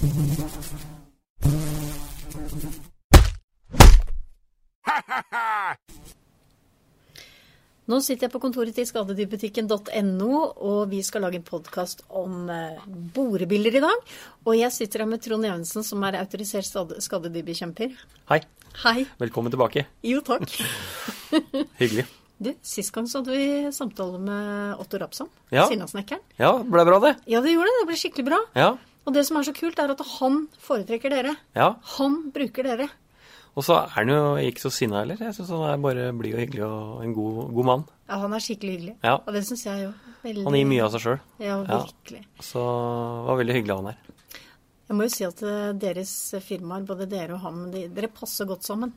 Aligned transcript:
Nå 0.00 0.06
sitter 8.00 8.24
jeg 8.24 8.32
på 8.32 8.40
kontoret 8.40 8.72
til 8.72 8.86
skadedyrbutikken.no, 8.88 10.30
og 10.56 10.78
vi 10.88 11.02
skal 11.04 11.26
lage 11.26 11.36
en 11.42 11.44
podkast 11.44 12.00
om 12.16 12.48
eh, 12.48 12.80
borebiler 13.12 13.76
i 13.76 13.82
dag. 13.84 14.16
Og 14.46 14.56
jeg 14.56 14.72
sitter 14.72 15.04
her 15.04 15.10
med 15.10 15.20
Trond 15.20 15.44
Evensen, 15.44 15.84
som 15.84 16.08
er 16.08 16.16
autorisert 16.22 16.64
skadedyrbekjemper. 17.04 17.92
Hei. 18.32 18.40
Hei. 18.86 19.04
Velkommen 19.20 19.52
tilbake. 19.52 19.84
Jo, 20.06 20.24
takk. 20.24 20.48
Hyggelig. 21.82 22.06
Du, 22.40 22.54
Sist 22.64 22.94
gang 22.96 23.04
så 23.10 23.20
hadde 23.20 23.36
vi 23.36 23.74
samtale 23.76 24.16
med 24.16 24.80
Otto 24.80 24.96
Rapsson, 25.02 25.28
Ja. 25.52 25.68
Sinnasnekkeren. 25.68 26.24
Ja, 26.40 26.54
ble 26.64 26.88
bra, 26.88 27.02
det. 27.04 27.18
Ja, 27.28 27.44
det 27.44 27.52
gjorde 27.52 27.68
det. 27.68 27.82
Det 27.82 27.90
ble 27.92 28.00
skikkelig 28.00 28.30
bra. 28.30 28.40
Ja. 28.56 28.70
Og 29.08 29.14
det 29.16 29.24
som 29.26 29.38
er 29.40 29.46
så 29.48 29.54
kult, 29.56 29.78
er 29.80 29.90
at 29.94 30.00
han 30.20 30.42
foretrekker 30.60 31.10
dere. 31.10 31.36
ja. 31.56 31.70
Han 31.96 32.18
bruker 32.34 32.62
dere. 32.68 32.88
Og 33.58 33.64
så 33.66 33.74
er 33.80 33.88
han 33.96 34.08
jo 34.12 34.18
ikke 34.38 34.62
så 34.62 34.70
sinna 34.70 35.00
heller. 35.00 35.16
Jeg 35.18 35.34
syns 35.34 35.48
han 35.50 35.64
er 35.66 35.80
bare 35.82 36.12
blid 36.14 36.34
og 36.36 36.40
hyggelig 36.44 36.62
og 36.68 37.00
en 37.02 37.14
god, 37.16 37.38
god 37.56 37.66
mann. 37.66 37.82
Ja, 38.08 38.18
han 38.22 38.32
er 38.36 38.38
skikkelig 38.44 38.76
hyggelig. 38.76 38.94
Ja. 39.02 39.16
Og 39.26 39.34
det 39.34 39.42
syns 39.48 39.64
jeg 39.66 39.82
jo. 39.88 39.90
Veldig... 40.22 40.44
Han 40.46 40.54
gir 40.60 40.68
mye 40.70 40.84
av 40.84 40.92
seg 40.94 41.02
sjøl. 41.06 41.18
Ja, 41.42 41.56
Ja. 41.66 41.80
virkelig. 41.88 42.22
Så 42.46 42.62
det 42.62 43.26
var 43.32 43.40
veldig 43.42 43.56
hyggelig 43.58 43.76
han 43.80 43.90
her. 43.90 43.98
Jeg 44.90 44.96
må 44.98 45.06
jo 45.06 45.12
si 45.14 45.24
at 45.26 45.42
eh, 45.46 45.72
deres 45.82 46.12
firmaer, 46.46 46.86
både 46.86 47.06
dere 47.10 47.34
og 47.34 47.40
han, 47.44 47.58
de, 47.74 47.84
dere 47.94 48.08
passer 48.14 48.46
godt 48.50 48.66
sammen. 48.66 48.92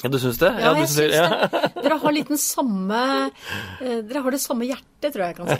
Ja, 0.00 0.08
du 0.08 0.16
syns 0.20 0.38
det? 0.40 0.48
Ja, 0.56 0.70
du 0.72 0.80
jeg 0.80 0.88
syns- 0.88 1.12
det. 1.12 1.24
det. 1.52 1.72
Dere 1.84 1.98
har 2.00 2.14
litt 2.16 2.30
den 2.32 2.40
samme 2.40 3.00
eh, 3.28 3.98
Dere 4.08 4.22
har 4.24 4.32
det 4.32 4.40
samme 4.40 4.64
hjertet, 4.68 5.10
tror 5.12 5.24
jeg 5.26 5.30
jeg 5.30 5.38
kan 5.40 5.46
si. 5.50 5.58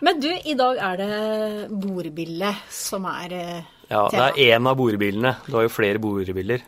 Men 0.04 0.20
du, 0.20 0.28
i 0.28 0.56
dag 0.58 0.80
er 0.90 1.00
det 1.00 1.14
bordbille 1.72 2.52
som 2.72 3.08
er 3.08 3.28
tema. 3.32 3.64
Ja, 3.90 4.04
det 4.12 4.20
er 4.26 4.58
én 4.58 4.68
av 4.70 4.76
borebilene. 4.78 5.32
Du 5.48 5.56
har 5.56 5.64
jo 5.66 5.72
flere 5.72 5.98
bordbiller. 6.02 6.62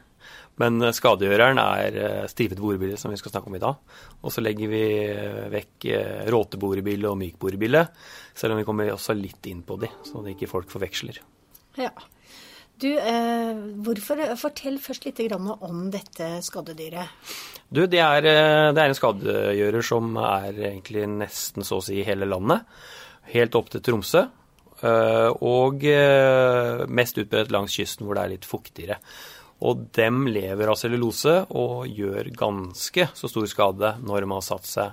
Men 0.60 0.80
eh, 0.82 0.94
skadegjøreren 0.96 1.60
er 1.62 2.00
strivet 2.32 2.58
stripet 2.60 3.00
som 3.00 3.12
vi 3.12 3.20
skal 3.20 3.32
snakke 3.36 3.52
om 3.52 3.58
i 3.58 3.62
dag. 3.62 3.76
Og 4.22 4.32
så 4.32 4.44
legger 4.44 4.72
vi 4.72 4.82
eh, 5.10 5.44
vekk 5.52 5.88
eh, 5.92 6.24
råteborebille 6.32 7.08
og 7.10 7.20
mykborebille, 7.20 7.84
selv 8.38 8.56
om 8.56 8.62
vi 8.62 8.66
kommer 8.68 8.92
også 8.94 9.16
litt 9.18 9.44
inn 9.52 9.62
på 9.66 9.78
de, 9.82 9.92
så 10.08 10.20
at 10.22 10.32
ikke 10.34 10.50
folk 10.50 10.72
forveksler. 10.72 11.20
Ja. 11.80 11.92
Du, 12.82 12.88
eh, 12.98 13.58
hvorfor, 13.84 14.20
fortell 14.40 14.78
først 14.82 15.04
litt 15.06 15.20
om 15.32 15.84
dette 15.92 16.40
skadedyret. 16.42 17.12
Du, 17.70 17.86
det 17.86 18.00
er, 18.02 18.26
eh, 18.26 18.72
det 18.74 18.82
er 18.82 18.90
en 18.90 18.98
skadegjører 18.98 19.86
som 19.86 20.16
er 20.18 20.50
egentlig 20.72 21.06
nesten 21.08 21.62
så 21.62 21.78
å 21.78 21.84
si 21.84 22.02
hele 22.02 22.26
landet. 22.26 22.66
Helt 23.32 23.54
opp 23.54 23.70
til 23.70 23.80
Tromsø. 23.80 24.26
eh, 24.82 25.30
Og 25.40 25.84
eh, 25.84 26.86
mest 26.88 27.18
utbredt 27.18 27.52
langs 27.54 27.76
kysten 27.76 28.04
hvor 28.04 28.18
det 28.18 28.24
er 28.24 28.34
litt 28.34 28.44
fuktigere. 28.44 28.98
Og 29.62 29.86
dem 29.94 30.26
lever 30.26 30.66
av 30.66 30.74
cellulose 30.74 31.46
og 31.54 31.86
gjør 31.86 32.32
ganske 32.34 33.08
så 33.14 33.30
stor 33.30 33.46
skade 33.46 33.94
når 34.02 34.24
de 34.24 34.32
har 34.32 34.42
satt 34.42 34.66
seg 34.66 34.92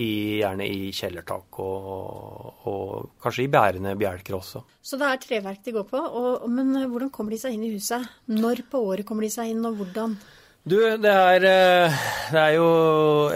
i, 0.00 0.40
gjerne 0.40 0.66
i 0.66 0.90
kjellertak 0.94 1.58
og, 1.62 2.68
og 2.70 3.10
kanskje 3.22 3.44
i 3.46 3.50
bærende 3.52 3.94
bjelker 3.98 4.38
også. 4.38 4.64
Så 4.82 4.98
det 5.00 5.10
er 5.10 5.20
treverk 5.22 5.60
de 5.64 5.74
går 5.76 5.86
på. 5.90 6.00
Og, 6.00 6.46
men 6.50 6.72
hvordan 6.90 7.12
kommer 7.14 7.34
de 7.34 7.40
seg 7.40 7.56
inn 7.56 7.66
i 7.68 7.74
huset? 7.74 8.08
Når 8.30 8.64
på 8.70 8.82
året 8.90 9.06
kommer 9.08 9.26
de 9.26 9.32
seg 9.34 9.52
inn, 9.52 9.62
og 9.68 9.78
hvordan? 9.78 10.16
Du, 10.64 10.78
det 10.80 11.12
er, 11.12 11.44
eh, 11.44 12.04
det 12.32 12.40
er 12.40 12.54
jo 12.56 12.68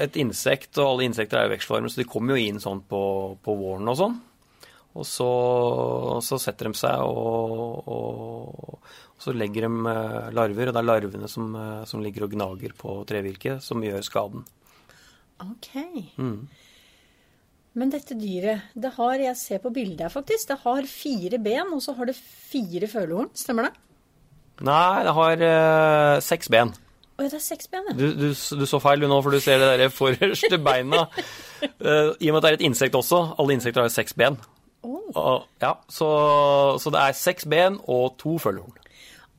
et 0.00 0.16
insekt, 0.16 0.72
og 0.78 0.94
alle 0.94 1.08
insekter 1.10 1.42
er 1.42 1.48
jo 1.48 1.52
vekstformer, 1.52 1.92
så 1.92 2.00
de 2.00 2.08
kommer 2.08 2.34
jo 2.34 2.48
inn 2.48 2.60
sånn 2.62 2.80
på, 2.88 3.02
på 3.44 3.56
våren 3.58 3.92
og 3.92 3.98
sånn. 4.00 4.16
Og 4.98 5.04
så, 5.06 5.28
så 6.24 6.38
setter 6.40 6.70
de 6.70 6.78
seg, 6.80 7.02
og, 7.04 7.84
og, 7.84 8.78
og 9.12 9.20
så 9.22 9.34
legger 9.36 9.68
de 9.68 9.92
eh, 9.92 10.30
larver, 10.34 10.70
og 10.70 10.78
det 10.78 10.80
er 10.80 10.88
larvene 10.88 11.28
som, 11.28 11.52
eh, 11.52 11.82
som 11.90 12.00
ligger 12.02 12.24
og 12.26 12.32
gnager 12.32 12.72
på 12.80 12.96
trevirket, 13.10 13.60
som 13.62 13.84
gjør 13.84 14.02
skaden. 14.06 14.48
Ok. 15.44 15.71
Mm. 16.19 16.49
Men 17.78 17.93
dette 17.93 18.16
dyret, 18.19 18.72
det 18.75 18.91
har, 18.97 19.21
jeg 19.22 19.38
ser 19.38 19.60
på 19.62 19.71
bildet 19.75 20.09
her 20.09 20.10
faktisk, 20.10 20.49
det 20.50 20.59
har 20.65 20.88
fire 20.91 21.38
ben, 21.43 21.71
og 21.76 21.82
så 21.84 21.94
har 21.94 22.09
det 22.10 22.16
fire 22.19 22.88
følehorn. 22.91 23.31
Stemmer 23.38 23.69
det? 23.69 23.72
Nei, 24.66 25.04
det 25.06 25.15
har 25.15 25.44
eh, 25.47 26.15
seks 26.27 26.50
ben. 26.50 26.72
Å 27.19 27.22
ja, 27.22 27.31
det 27.31 27.38
er 27.38 27.44
seks 27.44 27.71
ben, 27.71 27.87
ja. 27.91 27.94
Du, 27.98 28.06
du, 28.15 28.27
du 28.31 28.65
så 28.66 28.81
feil 28.82 29.03
du 29.03 29.09
nå, 29.10 29.21
for 29.22 29.34
du 29.34 29.43
ser 29.43 29.62
det 29.62 29.71
der 29.78 29.94
forreste 29.94 30.59
beina. 30.62 31.04
uh, 31.82 32.15
I 32.19 32.31
og 32.31 32.34
med 32.34 32.41
at 32.41 32.44
det 32.44 32.50
er 32.50 32.59
et 32.59 32.66
insekt 32.66 32.98
også, 32.98 33.22
alle 33.38 33.54
insekter 33.59 33.82
har 33.82 33.91
jo 33.91 33.94
seks 33.94 34.15
ben. 34.19 34.38
Oh. 34.87 35.06
Og, 35.15 35.47
ja, 35.62 35.72
så, 35.91 36.09
så 36.78 36.94
det 36.94 37.03
er 37.03 37.16
seks 37.19 37.47
ben 37.50 37.78
og 37.91 38.15
to 38.22 38.37
følehorn. 38.43 38.75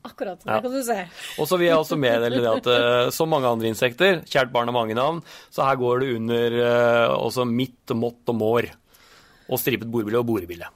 Akkurat. 0.08 0.44
Ja. 0.46 0.58
Det 0.58 0.68
kan 0.68 0.76
du 0.76 0.84
se. 0.86 0.98
Og 1.40 1.50
så 1.50 1.60
vil 1.60 1.70
jeg 1.70 1.80
også 1.80 1.98
meddele 2.00 2.42
det 2.44 2.52
at 2.52 2.70
eh, 2.76 3.10
som 3.16 3.32
mange 3.32 3.50
andre 3.50 3.70
insekter, 3.72 4.22
kjært 4.30 4.54
barn 4.54 4.72
har 4.72 4.76
mange 4.76 4.98
navn, 4.98 5.22
så 5.54 5.66
her 5.68 5.80
går 5.82 6.04
det 6.04 6.14
under 6.18 6.58
eh, 6.64 7.16
også 7.16 7.48
mitt, 7.50 7.96
mått 7.98 8.32
og 8.32 8.40
mår. 8.40 8.70
Og 9.50 9.62
stripet 9.62 9.90
bordbille 9.90 10.22
og 10.22 10.28
borebille. 10.30 10.70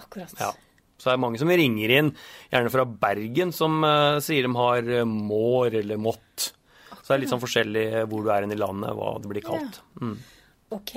Akkurat. 0.00 0.32
Ja. 0.40 0.52
Så 0.96 1.10
det 1.10 1.14
er 1.14 1.22
mange 1.22 1.38
som 1.38 1.50
ringer 1.52 1.92
inn, 1.98 2.10
gjerne 2.50 2.72
fra 2.72 2.86
Bergen, 3.06 3.52
som 3.54 3.78
eh, 3.86 4.18
sier 4.24 4.48
de 4.48 4.56
har 4.58 4.92
mår 5.06 5.80
eller 5.82 6.00
mått. 6.00 6.50
Så 6.96 7.12
det 7.12 7.16
er 7.16 7.22
litt 7.22 7.30
sånn 7.30 7.44
forskjellig 7.44 7.86
hvor 8.10 8.24
du 8.26 8.32
er 8.34 8.48
i 8.48 8.58
landet, 8.58 8.96
hva 8.98 9.14
det 9.22 9.30
blir 9.30 9.44
kalt. 9.46 9.80
Mm. 10.02 10.16
Ok. 10.74 10.96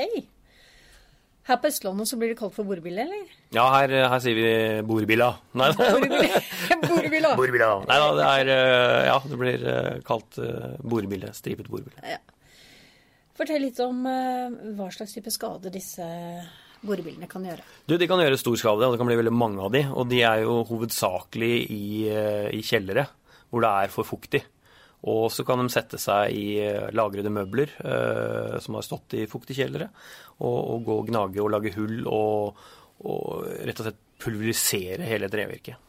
Her 1.50 1.58
på 1.58 1.70
Østlandet 1.72 2.06
så 2.06 2.18
blir 2.22 2.30
det 2.30 2.38
kalt 2.38 2.54
for 2.54 2.68
bordbille, 2.70 3.08
eller? 3.08 3.38
Ja, 3.56 3.66
her, 3.74 3.90
her 4.12 4.20
sier 4.22 4.38
vi 4.38 4.50
bordbilla. 4.86 5.32
Nei, 5.58 5.72
bordbilla. 5.74 7.32
bordbilla. 7.40 7.72
Nei 7.90 7.98
da, 8.04 8.10
det 8.20 8.28
er 8.30 8.52
eh, 8.54 9.06
Ja, 9.10 9.16
det 9.26 9.40
blir 9.42 9.66
eh, 9.74 9.96
kalt 10.06 10.38
bordbille. 10.86 11.34
Stripet 11.34 11.72
bordbille. 11.72 12.06
Ja. 12.06 12.22
Fortell 13.40 13.64
litt 13.64 13.78
om 13.82 14.04
eh, 14.10 14.50
hva 14.76 14.90
slags 14.92 15.16
type 15.16 15.32
skade 15.32 15.72
disse 15.72 16.06
borebillene 16.84 17.28
kan 17.30 17.44
gjøre. 17.48 17.64
Du, 17.88 17.96
De 18.00 18.08
kan 18.08 18.20
gjøre 18.22 18.40
stor 18.40 18.58
skade, 18.60 18.86
og 18.88 18.94
det 18.94 19.00
kan 19.02 19.08
bli 19.10 19.18
veldig 19.20 19.36
mange 19.36 19.64
av 19.64 19.72
de. 19.74 19.86
Og 19.96 20.10
de 20.12 20.22
er 20.28 20.44
jo 20.44 20.60
hovedsakelig 20.68 21.54
i, 21.72 21.84
eh, 22.12 22.48
i 22.56 22.62
kjellere, 22.66 23.08
hvor 23.50 23.64
det 23.64 23.72
er 23.84 23.94
for 23.94 24.08
fuktig. 24.08 24.44
Og 25.08 25.30
så 25.32 25.46
kan 25.48 25.62
de 25.62 25.72
sette 25.72 26.00
seg 26.02 26.36
i 26.36 26.60
eh, 26.60 26.90
lagrede 26.96 27.32
møbler 27.32 27.72
eh, 27.80 28.58
som 28.60 28.76
har 28.76 28.84
stått 28.84 29.16
i 29.16 29.28
fuktige 29.32 29.62
kjellere, 29.62 29.88
og, 30.44 30.58
og 30.58 30.88
gå 30.88 30.98
og 31.02 31.12
gnage 31.12 31.44
og 31.44 31.54
lage 31.54 31.72
hull 31.78 32.02
og, 32.12 32.60
og 33.08 33.46
rett 33.64 33.80
og 33.80 33.88
slett 33.88 34.02
pulverisere 34.20 35.08
hele 35.08 35.30
trevirket. 35.32 35.86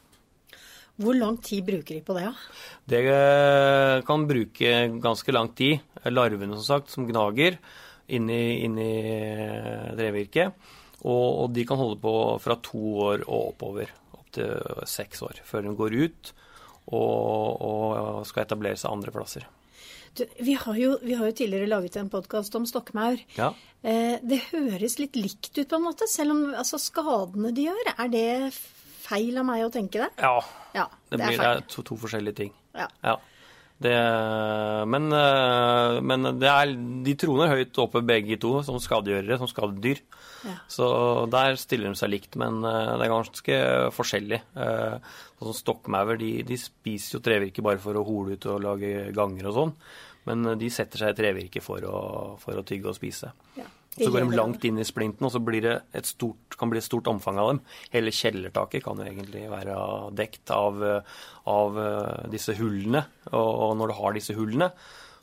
Hvor 1.01 1.15
lang 1.17 1.37
tid 1.43 1.65
bruker 1.65 1.97
de 1.97 2.03
på 2.05 2.15
det? 2.15 2.25
Ja? 2.27 2.33
Det 2.93 3.01
eh, 3.09 4.01
kan 4.07 4.27
bruke 4.29 4.73
ganske 5.01 5.33
lang 5.35 5.51
tid. 5.57 5.81
Larvene, 6.07 6.55
som 6.59 6.65
sagt, 6.65 6.91
som 6.93 7.07
gnager 7.07 7.57
inni, 8.11 8.61
inni 8.65 8.91
eh, 9.11 9.89
trevirket. 9.97 10.69
Og, 11.01 11.25
og 11.43 11.47
de 11.55 11.65
kan 11.67 11.79
holde 11.79 11.97
på 12.03 12.13
fra 12.43 12.59
to 12.63 12.81
år 13.07 13.25
og 13.25 13.55
oppover. 13.55 13.91
Opp 14.13 14.29
til 14.35 14.85
seks 14.87 15.23
år. 15.25 15.41
Før 15.47 15.65
de 15.65 15.75
går 15.79 15.97
ut 16.05 16.33
og, 16.91 17.65
og 17.65 18.29
skal 18.29 18.45
etablere 18.45 18.79
seg 18.79 18.91
andre 18.91 19.13
plasser. 19.15 19.47
Du, 20.17 20.25
vi, 20.43 20.57
har 20.59 20.75
jo, 20.75 20.97
vi 21.01 21.15
har 21.15 21.29
jo 21.29 21.35
tidligere 21.39 21.69
laget 21.71 21.95
en 22.01 22.11
podkast 22.11 22.55
om 22.59 22.65
stokkmaur. 22.67 23.21
Ja. 23.37 23.53
Eh, 23.81 24.17
det 24.19 24.41
høres 24.49 24.97
litt 24.99 25.15
likt 25.15 25.53
ut, 25.55 25.67
på 25.71 25.79
en 25.79 25.85
måte. 25.87 26.07
Selv 26.11 26.35
om 26.35 26.41
altså, 26.51 26.79
skadene 26.81 27.53
de 27.55 27.69
gjør, 27.69 27.93
er 27.95 28.11
det 28.11 28.27
feil 29.05 29.39
av 29.39 29.47
meg 29.47 29.63
å 29.65 29.71
tenke 29.73 30.03
det? 30.03 30.09
ja 30.19 30.35
Ja, 30.75 30.87
det, 31.09 31.17
det 31.17 31.21
er 31.21 31.27
blir 31.27 31.39
det 31.39 31.51
er 31.51 31.63
to, 31.71 31.83
to 31.87 31.97
forskjellige 31.99 32.41
ting. 32.43 32.51
Ja. 32.75 32.89
Ja. 33.03 33.15
Det, 33.81 33.93
men, 34.85 35.07
eh, 35.17 35.95
men 36.05 36.27
det 36.37 36.49
er, 36.49 36.73
de 37.05 37.15
troner 37.17 37.49
høyt 37.49 37.79
oppe 37.81 38.03
begge 38.05 38.37
to 38.41 38.59
som 38.65 38.77
skadegjørere, 38.81 39.39
som 39.41 39.49
skadedyr. 39.49 40.03
Ja. 40.45 40.53
Så 40.69 40.85
der 41.33 41.57
stiller 41.61 41.89
de 41.89 41.97
seg 41.97 42.13
likt, 42.13 42.37
men 42.41 42.61
eh, 42.67 42.93
det 42.99 43.07
er 43.07 43.13
ganske 43.13 43.59
forskjellig. 43.97 44.41
Eh, 44.53 45.17
Sånn 45.41 45.57
Stokkmaur 45.57 46.19
de, 46.21 46.29
de 46.45 46.57
spiser 46.61 47.17
jo 47.17 47.23
trevirke 47.25 47.65
bare 47.65 47.81
for 47.81 47.97
å 47.97 48.05
hole 48.05 48.37
ut 48.37 48.45
og 48.51 48.61
lage 48.61 49.07
ganger 49.17 49.49
og 49.49 49.57
sånn. 49.57 49.75
Men 50.29 50.51
de 50.61 50.69
setter 50.69 51.01
seg 51.01 51.15
i 51.15 51.17
trevirke 51.17 51.63
for 51.65 51.81
å, 51.89 52.01
for 52.37 52.61
å 52.61 52.65
tygge 52.67 52.91
og 52.91 52.99
spise. 52.99 53.31
Ja, 53.57 53.65
så 53.97 54.07
går 54.07 54.23
de 54.23 54.37
langt 54.39 54.63
inn 54.67 54.79
i 54.79 54.87
splinten, 54.87 55.25
og 55.27 55.33
så 55.33 55.41
blir 55.43 55.65
det 55.65 55.75
et 55.97 56.07
stort, 56.07 56.55
kan 56.59 56.71
bli 56.71 56.79
et 56.79 56.87
stort 56.87 57.09
omfang 57.11 57.39
av 57.41 57.51
dem. 57.51 57.61
Hele 57.91 58.13
kjellertaket 58.15 58.85
kan 58.85 58.99
jo 59.01 59.07
egentlig 59.07 59.43
være 59.51 59.77
dekt 60.15 60.51
av, 60.55 60.79
av 61.51 61.79
eh, 61.81 62.27
disse 62.31 62.55
hullene. 62.59 63.03
Og, 63.35 63.73
når 63.79 63.91
du 63.91 63.97
har 63.99 64.15
disse 64.15 64.35
hullene, 64.37 64.71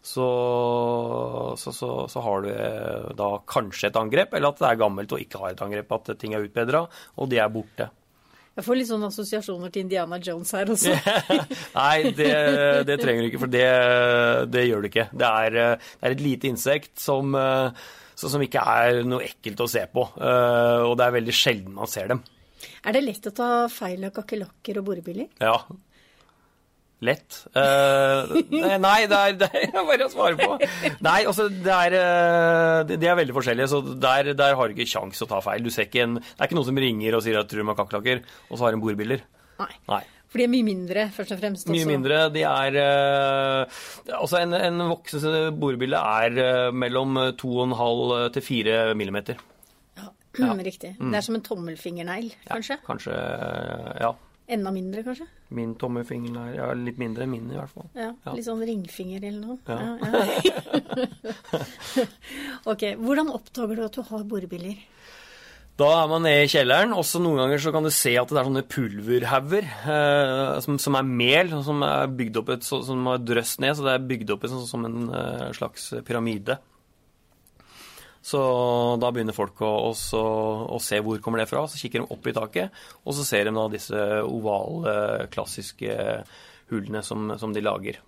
så, 0.04 0.26
så, 1.58 1.72
så, 1.74 1.92
så 2.12 2.24
har 2.24 2.44
du 2.44 2.50
eh, 2.52 3.06
da 3.16 3.30
kanskje 3.48 3.88
et 3.88 4.00
angrep, 4.00 4.36
eller 4.36 4.52
at 4.52 4.60
det 4.60 4.68
er 4.68 4.82
gammelt 4.82 5.14
og 5.16 5.22
ikke 5.22 5.40
har 5.42 5.54
et 5.54 5.62
angrep, 5.64 5.94
at 5.96 6.12
ting 6.20 6.36
er 6.36 6.44
utbedra, 6.44 6.84
og 7.16 7.30
de 7.32 7.40
er 7.40 7.52
borte. 7.52 7.88
Jeg 8.58 8.66
får 8.66 8.74
litt 8.74 8.88
sånne 8.88 9.08
assosiasjoner 9.12 9.70
til 9.70 9.84
Indiana 9.86 10.18
Jones 10.18 10.50
her 10.56 10.72
også. 10.74 10.92
Nei, 11.78 12.10
det, 12.10 12.32
det 12.88 12.96
trenger 12.98 13.22
du 13.22 13.28
ikke, 13.30 13.42
for 13.44 13.52
det, 13.54 13.68
det 14.50 14.64
gjør 14.66 14.82
du 14.82 14.88
ikke. 14.90 15.06
Det 15.14 15.30
er, 15.44 15.58
eh, 15.62 15.92
det 15.94 16.10
er 16.10 16.16
et 16.18 16.26
lite 16.26 16.52
insekt 16.52 16.98
som, 17.00 17.32
så- 18.18 18.30
som 18.32 18.42
ikke 18.42 18.62
er 18.66 19.02
noe 19.06 19.22
ekkelt 19.26 19.62
å 19.62 19.68
se 19.70 19.84
på, 19.92 20.08
eh, 20.18 20.80
og 20.88 20.96
det 20.98 21.06
er 21.06 21.16
veldig 21.20 21.34
sjelden 21.36 21.74
man 21.78 21.90
ser 21.90 22.10
dem. 22.10 22.24
Er 22.84 22.96
det 22.96 23.04
lett 23.04 23.28
å 23.30 23.34
ta 23.34 23.50
feil 23.70 24.04
av 24.08 24.16
kakerlakker 24.16 24.80
og 24.80 24.88
borebiller? 24.90 25.28
Ja. 25.40 25.60
Lett. 26.98 27.36
Uh, 27.54 28.26
nei, 28.82 29.04
det 29.06 29.18
er, 29.18 29.34
det 29.38 29.48
er 29.54 29.84
bare 29.86 30.08
å 30.08 30.10
svare 30.10 30.34
på. 30.34 30.56
Nei, 31.06 31.20
altså, 31.30 31.46
det 31.46 31.70
er, 31.70 31.94
eh, 31.94 32.90
de 32.90 33.06
er 33.06 33.14
veldig 33.20 33.36
forskjellige, 33.36 33.68
så 33.70 33.78
der, 34.02 34.32
der 34.34 34.56
har 34.58 34.66
du 34.66 34.74
ikke 34.74 34.90
kjangs 34.96 35.22
å 35.22 35.28
ta 35.30 35.38
feil. 35.44 35.62
Du 35.62 35.70
ser 35.70 35.86
ikke 35.86 36.02
en, 36.08 36.16
det 36.18 36.40
er 36.40 36.48
ikke 36.48 36.58
noen 36.58 36.66
som 36.72 36.80
ringer 36.82 37.14
og 37.14 37.22
sier 37.22 37.38
at 37.38 37.46
tror 37.52 37.62
de 37.62 37.68
har 37.70 37.78
kakerlakker, 37.78 38.24
og 38.50 38.58
så 38.58 38.66
har 38.66 38.74
de 38.74 38.82
borebiller. 38.82 39.22
Nei. 39.62 39.70
Nei. 39.92 40.02
For 40.28 40.38
de 40.40 40.44
er 40.44 40.50
mye 40.52 40.64
mindre, 40.66 41.06
først 41.16 41.32
og 41.32 41.38
fremst. 41.40 41.68
Mye 41.72 41.86
mindre. 41.88 42.18
De 42.34 42.42
er 42.44 42.74
eh, 42.82 43.78
Altså, 44.12 44.42
en, 44.42 44.52
en 44.54 44.82
voksen 44.90 45.56
borebille 45.58 45.96
er 45.96 46.36
eh, 46.44 46.70
mellom 46.76 47.16
2,5 47.40 48.30
til 48.36 48.44
4 48.50 48.78
millimeter. 48.98 49.40
Ja, 49.96 50.10
Ja. 50.38 50.52
mm, 50.52 50.60
Riktig. 50.62 50.92
Det 51.00 51.16
er 51.18 51.24
som 51.24 51.34
en 51.34 51.42
tommelfingernegl, 51.42 52.28
kanskje? 52.46 52.76
Kanskje 52.86 53.14
Ja. 54.04 54.12
Enda 54.48 54.70
mindre, 54.72 55.02
kanskje? 55.04 55.26
Min 55.52 55.74
tommelfinger 55.76 56.36
er 56.40 56.52
ja, 56.56 56.66
litt 56.72 56.96
mindre 57.00 57.26
enn 57.26 57.32
min, 57.34 57.50
i 57.52 57.56
hvert 57.58 57.68
fall. 57.72 57.88
Ja, 57.96 58.12
Ja. 58.24 58.32
Litt 58.36 58.46
sånn 58.46 58.62
ringfinger 58.64 59.24
eller 59.28 59.40
noe. 59.44 59.58
Ja. 59.68 59.98
ja. 60.00 61.08
ok. 62.72 62.84
Hvordan 63.02 63.32
oppdager 63.34 63.76
du 63.76 63.84
at 63.84 63.98
du 63.98 64.02
har 64.08 64.24
borebiller? 64.28 64.78
Da 65.78 65.88
er 65.94 66.08
man 66.10 66.24
nede 66.26 66.46
i 66.46 66.50
kjelleren, 66.50 66.94
Også 66.96 67.20
noen 67.22 67.38
ganger 67.38 67.60
så 67.62 67.72
kan 67.74 67.86
du 67.86 67.92
se 67.94 68.16
at 68.18 68.32
det 68.32 68.40
er 68.40 68.48
sånne 68.48 68.64
pulverhauger 68.66 69.68
eh, 69.94 70.56
som, 70.64 70.78
som 70.82 70.96
er 70.98 71.06
mel, 71.06 71.52
som 71.62 71.84
er 71.86 72.10
bygd 72.18 72.40
opp 72.40 72.50
et, 72.56 72.66
så, 72.66 72.80
som 72.86 73.06
er 73.12 73.22
drøst 73.22 73.62
ned, 73.62 73.76
så 73.78 73.86
det 73.86 73.94
er 73.94 74.08
bygd 74.10 74.34
opp 74.34 74.48
et, 74.48 74.54
så, 74.54 74.64
som 74.66 74.88
en 74.88 75.06
eh, 75.14 75.46
slags 75.54 75.92
pyramide. 76.08 76.58
Så 78.28 78.40
da 79.00 79.12
begynner 79.14 79.36
folk 79.36 79.62
å, 79.62 79.70
også, 79.92 80.20
å 80.74 80.80
se 80.82 80.98
hvor 81.04 81.22
kommer 81.22 81.40
det 81.40 81.48
fra, 81.48 81.62
så 81.70 81.78
kikker 81.78 82.02
de 82.02 82.10
opp 82.12 82.26
i 82.26 82.34
taket, 82.36 82.82
og 83.06 83.14
så 83.16 83.24
ser 83.24 83.46
de 83.46 83.54
da 83.56 83.68
disse 83.72 84.04
ovale, 84.26 85.28
klassiske 85.32 85.94
hullene 86.72 87.04
som, 87.06 87.30
som 87.40 87.54
de 87.54 87.62
lager. 87.64 88.02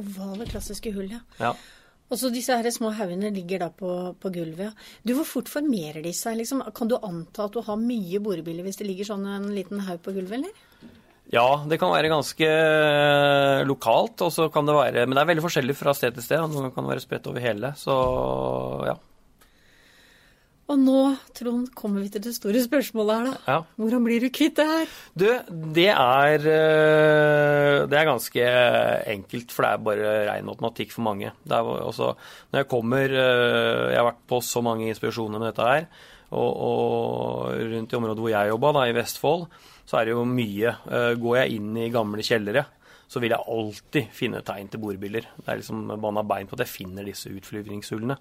Ovale, 0.00 0.48
klassiske 0.48 0.96
hull, 0.96 1.12
ja. 1.12 1.20
Ja. 1.38 1.52
Og 2.06 2.20
så 2.20 2.30
disse 2.30 2.54
her 2.54 2.70
små 2.70 2.92
haugene 2.94 3.32
ligger 3.34 3.64
da 3.64 3.70
på, 3.74 3.90
på 4.22 4.30
gulvet. 4.34 4.76
Du, 5.02 5.16
Hvor 5.18 5.26
fort 5.26 5.50
formerer 5.50 6.04
de 6.04 6.12
seg? 6.14 6.38
liksom? 6.38 6.62
Kan 6.76 6.90
du 6.90 6.96
anta 7.00 7.48
at 7.48 7.56
du 7.56 7.62
har 7.66 7.80
mye 7.80 8.20
borebiller 8.22 8.66
hvis 8.66 8.78
det 8.78 8.86
ligger 8.86 9.08
sånn 9.08 9.26
en 9.26 9.50
liten 9.54 9.82
haug 9.88 9.98
på 10.04 10.14
gulvet, 10.14 10.38
eller? 10.38 10.94
Ja, 11.34 11.64
det 11.66 11.80
kan 11.82 11.90
være 11.90 12.12
ganske 12.12 12.46
eh, 12.46 13.64
lokalt, 13.66 14.22
og 14.22 14.30
så 14.30 14.46
kan 14.54 14.68
det 14.68 14.76
være 14.76 15.06
Men 15.08 15.18
det 15.18 15.24
er 15.24 15.30
veldig 15.32 15.42
forskjellig 15.42 15.74
fra 15.74 15.94
sted 15.98 16.14
til 16.14 16.22
sted. 16.22 16.44
Noen 16.52 16.70
kan 16.74 16.86
være 16.86 17.02
spredt 17.02 17.26
over 17.26 17.42
hele. 17.42 17.72
Så 17.80 17.96
ja. 18.86 18.94
Og 20.66 20.80
nå, 20.82 21.00
Trond, 21.36 21.68
kommer 21.78 22.02
vi 22.02 22.08
til 22.10 22.24
det 22.24 22.32
store 22.34 22.58
spørsmålet 22.64 23.14
her, 23.14 23.26
da. 23.28 23.34
ja. 23.52 23.58
Hvordan 23.78 24.02
blir 24.02 24.24
du 24.24 24.26
kvitt 24.34 24.56
det 24.58 24.66
her? 24.66 24.88
Du, 25.14 25.26
det 25.76 25.88
er 25.92 26.48
eh, 26.50 27.84
Det 27.86 28.00
er 28.00 28.08
ganske 28.08 28.48
enkelt, 29.14 29.54
for 29.54 29.62
det 29.62 29.70
er 29.70 29.84
bare 29.86 30.16
ren 30.26 30.50
automatikk 30.50 30.90
for 30.96 31.06
mange. 31.06 31.30
Det 31.46 31.60
også, 31.62 32.10
når 32.50 32.64
jeg 32.64 32.70
kommer 32.72 33.14
eh, 33.14 33.92
Jeg 33.92 34.00
har 34.00 34.08
vært 34.10 34.26
på 34.26 34.42
så 34.42 34.64
mange 34.66 34.90
inspirasjoner 34.90 35.38
med 35.38 35.52
dette 35.52 35.70
her. 35.70 35.86
Og, 36.34 36.50
og 36.50 37.54
rundt 37.70 37.92
i 37.94 38.00
området 38.00 38.24
hvor 38.24 38.34
jeg 38.34 38.50
jobba, 38.50 38.72
da, 38.74 38.86
i 38.90 38.96
Vestfold, 38.96 39.46
så 39.86 40.00
er 40.00 40.08
det 40.08 40.16
jo 40.16 40.26
mye. 40.26 40.74
Eh, 40.90 41.12
Går 41.22 41.38
jeg 41.44 41.60
inn 41.60 41.78
i 41.78 41.92
gamle 41.94 42.26
kjellere, 42.26 42.66
så 43.06 43.22
vil 43.22 43.36
jeg 43.36 43.46
alltid 43.54 44.10
finne 44.18 44.42
tegn 44.42 44.66
til 44.72 44.82
bordbiller. 44.82 45.30
Det 45.38 45.46
er 45.52 45.62
liksom 45.62 45.86
banna 46.02 46.26
bein 46.26 46.50
på 46.50 46.58
at 46.58 46.66
jeg 46.66 46.74
finner 46.74 47.06
disse 47.06 47.30
utflyvningshullene. 47.30 48.18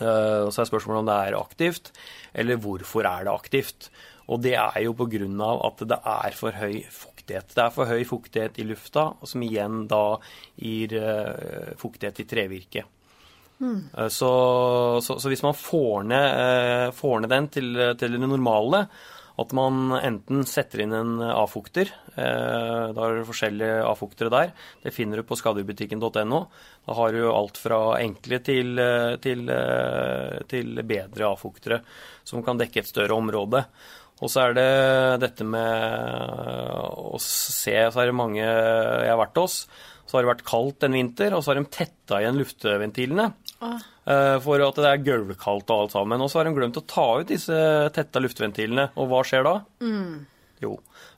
Eh, 0.00 0.42
Og 0.46 0.52
så 0.52 0.62
er 0.62 0.70
spørsmålet 0.70 1.04
om 1.04 1.10
det 1.10 1.18
er 1.28 1.38
aktivt, 1.38 1.92
eller 2.34 2.60
hvorfor 2.60 3.06
er 3.06 3.24
det 3.26 3.34
aktivt. 3.34 3.90
Og 4.26 4.40
det 4.40 4.54
er 4.56 4.80
jo 4.82 4.94
av 4.96 5.66
at 5.66 5.84
det 5.86 5.98
er 6.00 6.32
for 6.32 6.50
høy 6.50 6.82
fuktighet. 6.88 7.54
Det 7.54 7.62
er 7.62 7.70
for 7.70 7.86
høy 7.86 8.04
fuktighet 8.08 8.58
i 8.58 8.64
lufta, 8.64 9.12
som 9.22 9.42
igjen 9.42 9.86
da 9.86 10.18
gir 10.56 10.96
eh, 10.96 11.74
fuktighet 11.76 12.20
i 12.20 12.24
trevirket. 12.24 12.84
Mm. 13.60 13.90
Så, 14.10 14.30
så, 15.00 15.14
så 15.20 15.30
hvis 15.30 15.44
man 15.44 15.54
får 15.54 16.08
ned, 16.08 16.24
eh, 16.40 16.88
får 16.96 17.20
ned 17.20 17.30
den 17.30 17.48
til, 17.48 17.76
til 18.00 18.16
det 18.16 18.20
normale, 18.26 18.86
at 19.40 19.52
man 19.56 19.90
enten 19.98 20.44
setter 20.46 20.84
inn 20.84 20.92
en 20.94 21.14
avfukter, 21.26 21.88
eh, 22.14 22.84
da 22.94 23.06
er 23.06 23.16
det 23.18 23.26
forskjellige 23.26 23.80
avfuktere 23.88 24.30
der, 24.30 24.52
det 24.84 24.92
finner 24.94 25.18
du 25.18 25.26
på 25.26 25.38
skadebutikken.no. 25.40 26.40
Da 26.86 26.96
har 27.00 27.16
du 27.16 27.24
alt 27.32 27.58
fra 27.58 27.80
enkle 27.98 28.38
til, 28.46 28.78
eh, 28.78 29.16
til, 29.24 29.48
eh, 29.50 30.38
til 30.46 30.78
bedre 30.86 31.32
avfuktere, 31.32 31.80
som 32.22 32.44
kan 32.46 32.58
dekke 32.62 32.84
et 32.84 32.92
større 32.92 33.18
område. 33.18 33.64
Og 34.22 34.30
så 34.30 34.46
er 34.46 34.54
det 34.54 35.20
dette 35.26 35.42
med 35.42 36.78
å 36.94 37.18
se, 37.18 37.74
så 37.90 38.00
er 38.00 38.06
det 38.06 38.14
mange 38.14 38.38
jeg 38.38 39.10
har 39.10 39.18
vært 39.18 39.42
hos, 39.42 39.66
så 40.14 40.20
har 40.20 40.28
det 40.28 40.30
vært 40.30 40.44
kaldt 40.46 40.84
en 40.86 40.94
vinter, 40.94 41.34
og 41.34 41.42
så 41.42 41.50
har 41.50 41.58
de 41.58 41.64
tetta 41.74 42.20
igjen 42.22 42.36
luftventilene. 42.38 43.24
Ah, 43.64 44.38
For 44.44 44.62
at 44.62 44.76
det 44.78 44.86
er 44.92 45.00
gulvkaldt 45.02 45.72
og 45.74 45.80
alt 45.88 45.94
sammen. 45.96 46.22
Og 46.22 46.30
så 46.30 46.38
har 46.38 46.46
de 46.46 46.52
glemt 46.54 46.78
å 46.78 46.84
ta 46.86 47.06
ut 47.18 47.26
disse 47.32 47.56
tetta 47.96 48.22
luftventilene. 48.22 48.92
Og 48.94 49.08
hva 49.10 49.24
skjer 49.26 49.42
da? 49.46 49.54
Jo, 50.62 50.76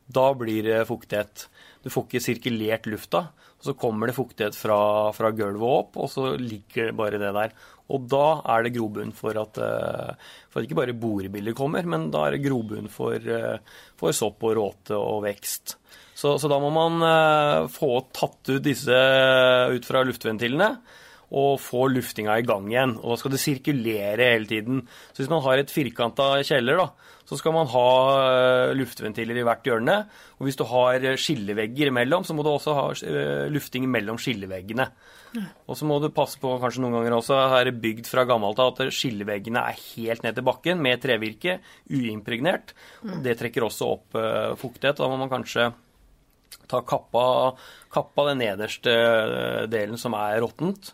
da 0.08 0.30
blir 0.38 0.64
det 0.64 0.78
fuktighet. 0.88 1.44
Du 1.84 1.90
får 1.92 2.06
ikke 2.08 2.22
sirkulert 2.24 2.88
lufta. 2.88 3.26
og 3.60 3.68
Så 3.68 3.76
kommer 3.78 4.08
det 4.08 4.16
fuktighet 4.16 4.56
fra, 4.56 5.12
fra 5.12 5.30
gulvet 5.36 5.66
opp, 5.68 5.98
og 6.00 6.08
så 6.10 6.32
ligger 6.40 6.94
bare 6.96 7.20
det 7.20 7.34
der. 7.36 7.52
Og 7.94 8.06
da 8.10 8.26
er 8.50 8.66
det 8.66 8.74
grobunn 8.74 9.12
for 9.14 9.38
at, 9.38 9.58
eh, 9.62 10.28
for 10.50 10.66
ikke 10.66 10.78
bare 10.78 10.96
borebiller 10.98 11.54
kommer, 11.54 11.86
men 11.86 12.10
da 12.10 12.26
er 12.26 12.34
det 12.34 12.44
grobunn 12.48 12.90
for, 12.90 13.14
eh, 13.14 13.58
for 13.96 14.16
sopp 14.16 14.42
og 14.42 14.56
råte 14.58 14.98
og 14.98 15.22
vekst. 15.28 15.76
Så, 16.16 16.34
så 16.40 16.50
da 16.50 16.58
må 16.58 16.72
man 16.74 16.98
eh, 17.06 17.66
få 17.70 18.00
tatt 18.10 18.50
ut 18.50 18.64
disse 18.64 18.90
ut 18.90 19.86
fra 19.86 20.02
luftventilene 20.02 20.70
og 21.36 21.58
få 21.60 21.86
luftinga 21.90 22.38
i 22.38 22.46
gang 22.46 22.66
igjen. 22.70 22.96
Og 23.02 23.12
da 23.12 23.16
skal 23.20 23.34
det 23.34 23.42
sirkulere 23.42 24.30
hele 24.34 24.50
tiden. 24.50 24.82
Så 25.12 25.22
hvis 25.22 25.30
man 25.30 25.42
har 25.44 25.58
et 25.58 25.70
firkanta 25.70 26.28
kjeller, 26.46 26.78
da, 26.78 27.14
så 27.26 27.38
skal 27.38 27.54
man 27.54 27.70
ha 27.70 28.72
luftventiler 28.78 29.40
i 29.40 29.44
hvert 29.46 29.66
hjørne. 29.66 29.96
Og 30.38 30.46
hvis 30.46 30.58
du 30.58 30.62
har 30.70 31.02
skillevegger 31.18 31.90
imellom, 31.90 32.22
så 32.22 32.34
må 32.34 32.46
du 32.46 32.52
også 32.52 32.76
ha 32.78 32.86
lufting 33.50 33.90
mellom 33.90 34.22
skilleveggene. 34.22 34.86
Og 35.66 35.78
så 35.78 35.88
må 35.88 35.98
du 36.00 36.08
passe 36.14 36.40
på 36.40 36.52
kanskje 36.62 36.82
noen 36.84 36.98
ganger 36.98 37.16
også, 37.18 37.38
her 37.52 37.70
er 37.70 37.80
bygd 37.82 38.08
fra 38.10 38.26
gammelt 38.28 38.60
av 38.62 38.74
at 38.74 38.94
skilleveggene 38.94 39.64
er 39.70 39.80
helt 39.94 40.26
ned 40.26 40.36
til 40.36 40.46
bakken 40.46 40.82
med 40.84 41.02
trevirke, 41.02 41.58
uimpregnert. 41.90 42.76
Mm. 43.02 43.18
det 43.26 43.36
trekker 43.40 43.66
også 43.66 43.90
opp 43.96 44.16
uh, 44.18 44.54
fuktighet. 44.58 44.98
Da 45.00 45.10
må 45.10 45.18
man 45.20 45.32
kanskje 45.32 45.70
ta 46.66 46.80
kappa, 46.86 47.54
kappa 47.92 48.24
den 48.30 48.40
nederste 48.42 48.92
eh, 48.92 49.66
delen 49.70 49.98
som 50.00 50.16
er 50.18 50.40
råttent. 50.42 50.92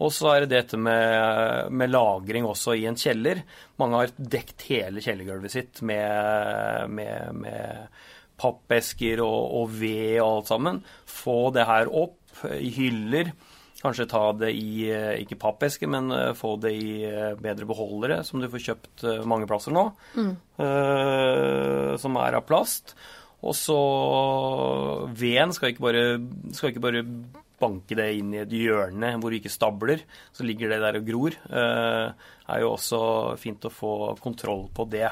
Og 0.00 0.12
så 0.14 0.32
er 0.32 0.44
det 0.44 0.54
dette 0.54 0.80
med, 0.80 1.72
med 1.72 1.92
lagring 1.92 2.46
også 2.48 2.76
i 2.78 2.86
en 2.88 2.98
kjeller. 3.00 3.42
Mange 3.80 4.00
har 4.00 4.14
dekt 4.16 4.64
hele 4.70 5.04
kjellergulvet 5.04 5.52
sitt 5.52 5.82
med, 5.86 6.88
med, 6.96 7.42
med 7.44 8.00
pappesker 8.40 9.20
og, 9.24 9.40
og 9.60 9.76
ved 9.80 10.20
og 10.22 10.30
alt 10.30 10.52
sammen. 10.54 10.82
Få 11.04 11.50
det 11.56 11.68
her 11.68 11.92
opp 11.92 12.44
i 12.56 12.72
hyller. 12.72 13.34
Kanskje 13.80 14.08
ta 14.10 14.24
det 14.36 14.50
i 14.60 14.90
eh, 14.92 15.22
ikke 15.22 15.38
pappeske, 15.40 15.88
men 15.88 16.12
eh, 16.12 16.34
få 16.36 16.52
det 16.60 16.72
i 16.76 16.90
eh, 17.08 17.32
bedre 17.40 17.68
beholdere, 17.68 18.20
som 18.28 18.42
du 18.42 18.48
får 18.52 18.64
kjøpt 18.66 19.04
mange 19.28 19.48
plasser 19.48 19.72
nå. 19.72 19.86
Mm. 20.20 20.34
som 22.00 22.16
er 22.20 22.36
av 22.36 22.44
plast. 22.48 22.92
Og 23.40 23.54
så 23.56 23.76
Veden 25.16 25.54
skal 25.56 25.72
ikke 25.72 25.86
bare, 25.86 26.02
skal 26.52 26.74
ikke 26.74 26.82
bare 26.84 27.04
banke 27.60 27.96
det 27.96 28.10
inn 28.18 28.34
i 28.34 28.42
et 28.42 28.52
hjørne 28.52 29.14
hvor 29.20 29.32
du 29.32 29.38
ikke 29.38 29.52
stabler. 29.52 30.04
Så 30.36 30.44
ligger 30.44 30.74
det 30.74 30.82
der 30.84 31.00
og 31.00 31.08
gror. 31.08 31.38
Det 31.48 32.52
er 32.52 32.60
jo 32.60 32.74
også 32.74 33.00
fint 33.40 33.64
å 33.64 33.72
få 33.72 33.94
kontroll 34.20 34.66
på 34.76 34.84
det. 34.92 35.08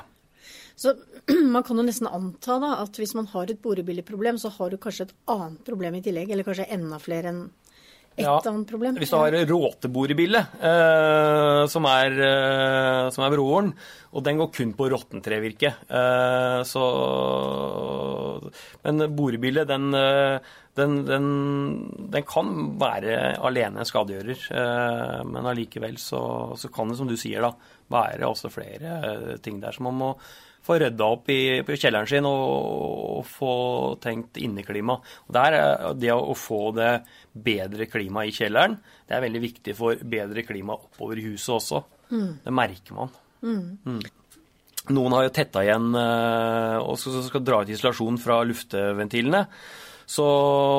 Så 0.78 0.92
man 1.54 1.64
kan 1.64 1.80
jo 1.80 1.86
nesten 1.86 2.10
anta 2.10 2.58
da, 2.60 2.74
at 2.84 3.00
hvis 3.00 3.16
man 3.16 3.30
har 3.32 3.48
et 3.48 3.64
borebilleproblem, 3.64 4.36
så 4.38 4.52
har 4.58 4.70
du 4.70 4.76
kanskje 4.80 5.08
et 5.08 5.16
annet 5.32 5.64
problem 5.66 5.96
i 5.98 6.04
tillegg, 6.04 6.30
eller 6.30 6.46
kanskje 6.46 6.68
enda 6.76 7.00
flere 7.02 7.32
enn 7.32 7.46
Ja, 8.18 8.34
annet 8.50 8.70
problem. 8.70 8.96
Hvis 8.98 9.12
du 9.12 9.16
har 9.16 9.34
råteborebille, 9.48 10.40
eh, 10.58 11.62
som, 11.70 11.86
er, 11.86 12.16
eh, 12.28 13.10
som 13.14 13.24
er 13.24 13.34
broren, 13.34 13.72
og 14.10 14.24
den 14.26 14.40
går 14.40 14.50
kun 14.54 14.72
på 14.78 14.88
råttentrevirke, 14.90 15.74
eh, 15.86 16.62
så 16.66 16.86
Men 18.82 19.04
borebille, 19.14 19.64
den, 19.68 19.94
eh, 19.94 20.38
den, 20.74 21.04
den, 21.06 21.28
den 22.10 22.26
kan 22.26 22.52
være 22.80 23.36
alene 23.44 23.82
en 23.82 23.88
skadegjører, 23.88 24.44
eh, 24.50 25.22
men 25.26 25.46
allikevel 25.50 25.98
så, 25.98 26.54
så 26.56 26.70
kan 26.74 26.90
det, 26.90 26.98
som 26.98 27.10
du 27.10 27.16
sier, 27.18 27.42
da, 27.42 27.52
være 27.92 28.28
også 28.28 28.50
flere 28.52 28.98
eh, 28.98 29.34
ting 29.42 29.60
der 29.62 29.74
som 29.74 29.88
man 29.90 29.98
må 30.02 30.12
få 30.68 30.78
rydda 30.82 31.08
opp 31.08 31.30
i, 31.32 31.40
på 31.64 31.76
kjelleren 31.78 32.08
sin 32.10 32.28
og, 32.28 32.44
og 33.18 33.24
få 33.28 33.54
tenkt 34.02 34.40
inneklima. 34.42 34.98
Og 35.26 35.34
der, 35.34 35.56
er 35.56 35.98
det 35.98 36.12
å 36.14 36.36
få 36.36 36.68
det 36.76 36.92
bedre 37.32 37.88
klima 37.90 38.26
i 38.28 38.34
kjelleren, 38.34 38.76
det 39.08 39.16
er 39.16 39.24
veldig 39.24 39.42
viktig 39.42 39.74
for 39.78 40.06
bedre 40.16 40.44
klima 40.44 40.76
oppover 40.76 41.20
huset 41.24 41.54
også. 41.56 41.82
Det 42.44 42.54
merker 42.54 42.96
man. 42.96 43.12
Mm. 43.44 44.00
Noen 44.94 45.14
har 45.16 45.26
jo 45.26 45.34
tetta 45.36 45.62
igjen 45.64 45.92
eh, 46.00 46.78
og 46.80 46.96
skal, 47.00 47.20
skal 47.26 47.44
dra 47.44 47.60
ut 47.62 47.72
isolasjon 47.72 48.20
fra 48.20 48.40
lufteventilene. 48.48 49.44
Så 50.08 50.24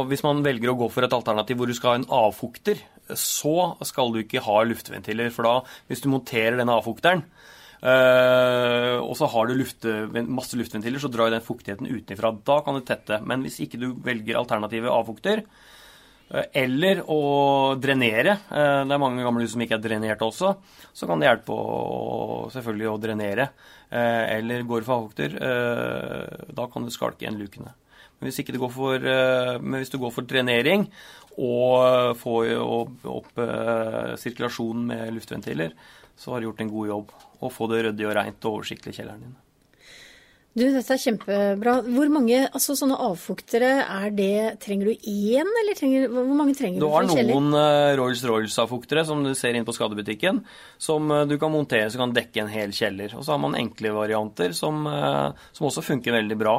hvis 0.10 0.24
man 0.26 0.42
velger 0.46 0.72
å 0.72 0.78
gå 0.80 0.88
for 0.90 1.06
et 1.06 1.14
alternativ 1.14 1.60
hvor 1.60 1.70
du 1.70 1.76
skal 1.78 1.94
ha 1.94 2.00
en 2.00 2.08
avfukter, 2.18 2.82
så 3.14 3.76
skal 3.86 4.14
du 4.14 4.24
ikke 4.24 4.42
ha 4.46 4.64
luftventiler. 4.66 5.30
For 5.34 5.46
da, 5.46 5.56
hvis 5.90 6.02
du 6.02 6.10
monterer 6.10 6.58
denne 6.58 6.78
avfukteren, 6.78 7.22
øh, 7.80 8.98
og 9.00 9.16
så 9.18 9.30
har 9.32 9.48
du 9.48 9.58
lufte, 9.58 9.96
masse 10.28 10.58
luftventiler, 10.60 11.00
så 11.02 11.12
drar 11.12 11.32
den 11.34 11.44
fuktigheten 11.46 11.90
utenfra. 11.90 12.34
Da 12.46 12.60
kan 12.66 12.78
du 12.78 12.86
tette. 12.86 13.22
Men 13.26 13.44
hvis 13.46 13.60
ikke 13.64 13.80
du 13.82 13.92
velger 14.06 14.40
alternative 14.40 14.92
avfukter, 14.94 15.44
uh, 16.34 16.46
eller 16.54 17.04
å 17.08 17.20
drenere. 17.82 18.38
uh, 18.52 18.84
det 18.86 18.96
er 18.96 19.02
mange 19.02 19.26
gamle 19.26 19.46
hus 19.46 19.56
som 19.56 19.66
ikke 19.66 19.80
er 19.80 19.86
drenert 19.86 20.24
også. 20.26 20.56
Så 20.94 21.10
kan 21.10 21.22
det 21.22 21.30
hjelpe 21.30 21.56
å, 21.56 22.48
selvfølgelig 22.54 22.92
å 22.92 23.02
drenere. 23.02 23.52
Eller 23.90 24.68
går 24.70 24.84
for 24.86 25.00
avfukter. 25.00 25.32
Da 26.54 26.66
kan 26.70 26.84
du 26.86 26.92
skalke 26.94 27.24
igjen 27.24 27.40
lukene. 27.42 27.72
Men 28.20 28.30
hvis, 28.30 28.44
du 28.46 28.60
går 28.62 28.70
for, 28.70 29.08
men 29.64 29.80
hvis 29.82 29.90
du 29.90 29.98
går 29.98 30.12
for 30.14 30.28
drenering 30.30 30.84
og 31.40 32.18
få 32.20 32.36
opp 33.08 33.44
sirkulasjonen 34.20 34.88
med 34.92 35.14
luftventiler, 35.16 35.76
så 36.20 36.34
har 36.34 36.42
du 36.42 36.50
gjort 36.50 36.66
en 36.66 36.74
god 36.74 36.88
jobb. 36.94 37.14
Og 37.40 37.54
få 37.56 37.70
det 37.72 37.86
ryddig 37.86 38.10
og 38.10 38.18
reint 38.18 38.50
og 38.50 38.60
oversiktlig 38.60 38.92
i 38.92 39.00
kjelleren 39.00 39.24
din. 39.24 39.38
Du, 40.58 40.64
dette 40.74 40.96
er 40.96 41.00
kjempebra. 41.00 41.76
Hvor 41.86 42.10
mange 42.12 42.40
altså, 42.48 42.74
sånne 42.76 42.98
avfuktere 43.06 43.70
er 43.86 44.10
det 44.18 44.58
Trenger 44.64 44.90
du 44.90 45.06
én, 45.08 45.52
eller 45.62 45.78
trenger, 45.78 46.08
hvor 46.12 46.34
mange 46.34 46.56
trenger 46.58 46.82
du, 46.82 46.88
du 46.88 46.92
har 46.92 47.06
noen 47.06 47.54
uh, 47.54 47.94
Rolls-Royce-avfuktere 48.00 49.06
som 49.08 49.22
du 49.24 49.32
ser 49.38 49.56
inn 49.56 49.68
på 49.68 49.76
skadebutikken, 49.78 50.42
som 50.82 51.14
du 51.30 51.38
kan 51.40 51.54
montere 51.54 51.92
så 51.94 52.02
kan 52.02 52.16
dekke 52.18 52.44
en 52.44 52.52
hel 52.52 52.74
kjeller. 52.76 53.14
Og 53.16 53.24
så 53.24 53.36
har 53.36 53.44
man 53.46 53.56
enkle 53.60 53.94
varianter 53.96 54.58
som, 54.58 54.90
som 55.54 55.70
også 55.70 55.86
funker 55.86 56.18
veldig 56.18 56.40
bra. 56.42 56.58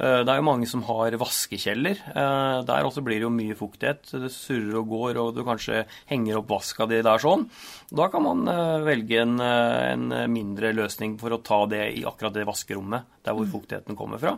Eh, 0.00 0.20
det 0.24 0.32
er 0.32 0.40
jo 0.40 0.46
mange 0.46 0.68
som 0.70 0.82
har 0.86 1.14
vaskekjeller. 1.20 2.00
Eh, 2.14 2.56
der 2.68 2.88
også 2.88 3.04
blir 3.04 3.20
det 3.20 3.26
jo 3.26 3.34
mye 3.34 3.56
fuktighet. 3.58 4.14
Det 4.24 4.32
surrer 4.32 4.80
og 4.80 4.90
går, 4.92 5.20
og 5.20 5.36
du 5.36 5.42
kanskje 5.46 5.84
henger 6.10 6.40
opp 6.40 6.50
vaska 6.54 6.88
di 6.90 7.02
der 7.04 7.22
sånn. 7.22 7.46
Da 7.92 8.08
kan 8.12 8.26
man 8.26 8.44
eh, 8.50 8.80
velge 8.88 9.22
en, 9.22 9.38
en, 9.42 10.10
mindre 10.32 10.72
løsning 10.76 11.18
for 11.20 11.34
å 11.34 11.42
ta 11.44 11.64
det 11.70 11.84
i 11.98 12.04
akkurat 12.08 12.34
det 12.36 12.48
vaskerommet, 12.48 13.08
der 13.22 13.36
hvor 13.36 13.48
mm. 13.48 13.54
fuktigheten 13.54 13.98
kommer 13.98 14.22
fra. 14.22 14.36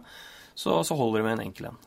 Så, 0.55 0.83
så 0.87 0.97
holder 0.99 1.23
det 1.23 1.29
med 1.29 1.39
en 1.39 1.49
enkel 1.49 1.73
en. 1.73 1.83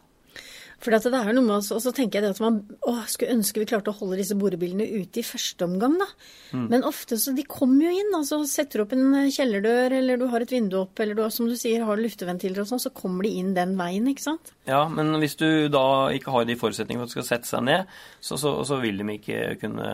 For 0.77 0.93
det 0.93 1.09
er 1.09 1.33
noe 1.33 1.41
med 1.41 1.55
oss, 1.55 1.71
Og 1.73 1.81
så 1.81 1.91
tenker 1.95 2.19
jeg 2.19 2.27
det 2.27 2.35
at 2.35 2.41
man 2.43 2.59
å, 2.85 2.93
skulle 3.09 3.33
ønske 3.33 3.61
vi 3.63 3.67
klarte 3.69 3.89
å 3.89 3.97
holde 3.97 4.19
disse 4.19 4.37
borebilene 4.37 4.85
ute 4.85 5.21
i 5.21 5.25
første 5.25 5.65
omgang, 5.65 5.95
da. 5.97 6.07
Mm. 6.53 6.67
Men 6.69 6.85
ofte 6.87 7.17
så 7.17 7.33
De 7.37 7.45
kommer 7.49 7.87
jo 7.87 7.95
inn. 7.97 8.13
altså 8.15 8.43
Setter 8.47 8.83
opp 8.83 8.93
en 8.93 9.15
kjellerdør, 9.33 9.97
eller 9.97 10.21
du 10.21 10.27
har 10.31 10.45
et 10.45 10.53
vindu 10.53 10.77
opp, 10.83 11.01
eller 11.01 11.17
du 11.17 11.25
som 11.33 11.49
du 11.49 11.55
sier, 11.57 11.85
har 11.87 11.99
lufteventiler 11.99 12.61
og 12.61 12.69
sånn, 12.69 12.83
så 12.85 12.93
kommer 12.93 13.25
de 13.25 13.33
inn 13.41 13.55
den 13.57 13.73
veien, 13.79 14.07
ikke 14.11 14.27
sant? 14.27 14.53
Ja, 14.69 14.85
men 14.91 15.17
hvis 15.21 15.37
du 15.39 15.67
da 15.73 16.13
ikke 16.13 16.35
har 16.35 16.47
de 16.47 16.59
forutsetningene 16.59 17.03
for 17.03 17.09
at 17.09 17.15
de 17.15 17.17
skal 17.17 17.29
sette 17.31 17.49
seg 17.49 17.65
ned, 17.67 17.97
så, 18.21 18.37
så, 18.39 18.53
så 18.67 18.79
vil 18.83 19.01
de 19.01 19.17
ikke 19.17 19.41
kunne, 19.63 19.91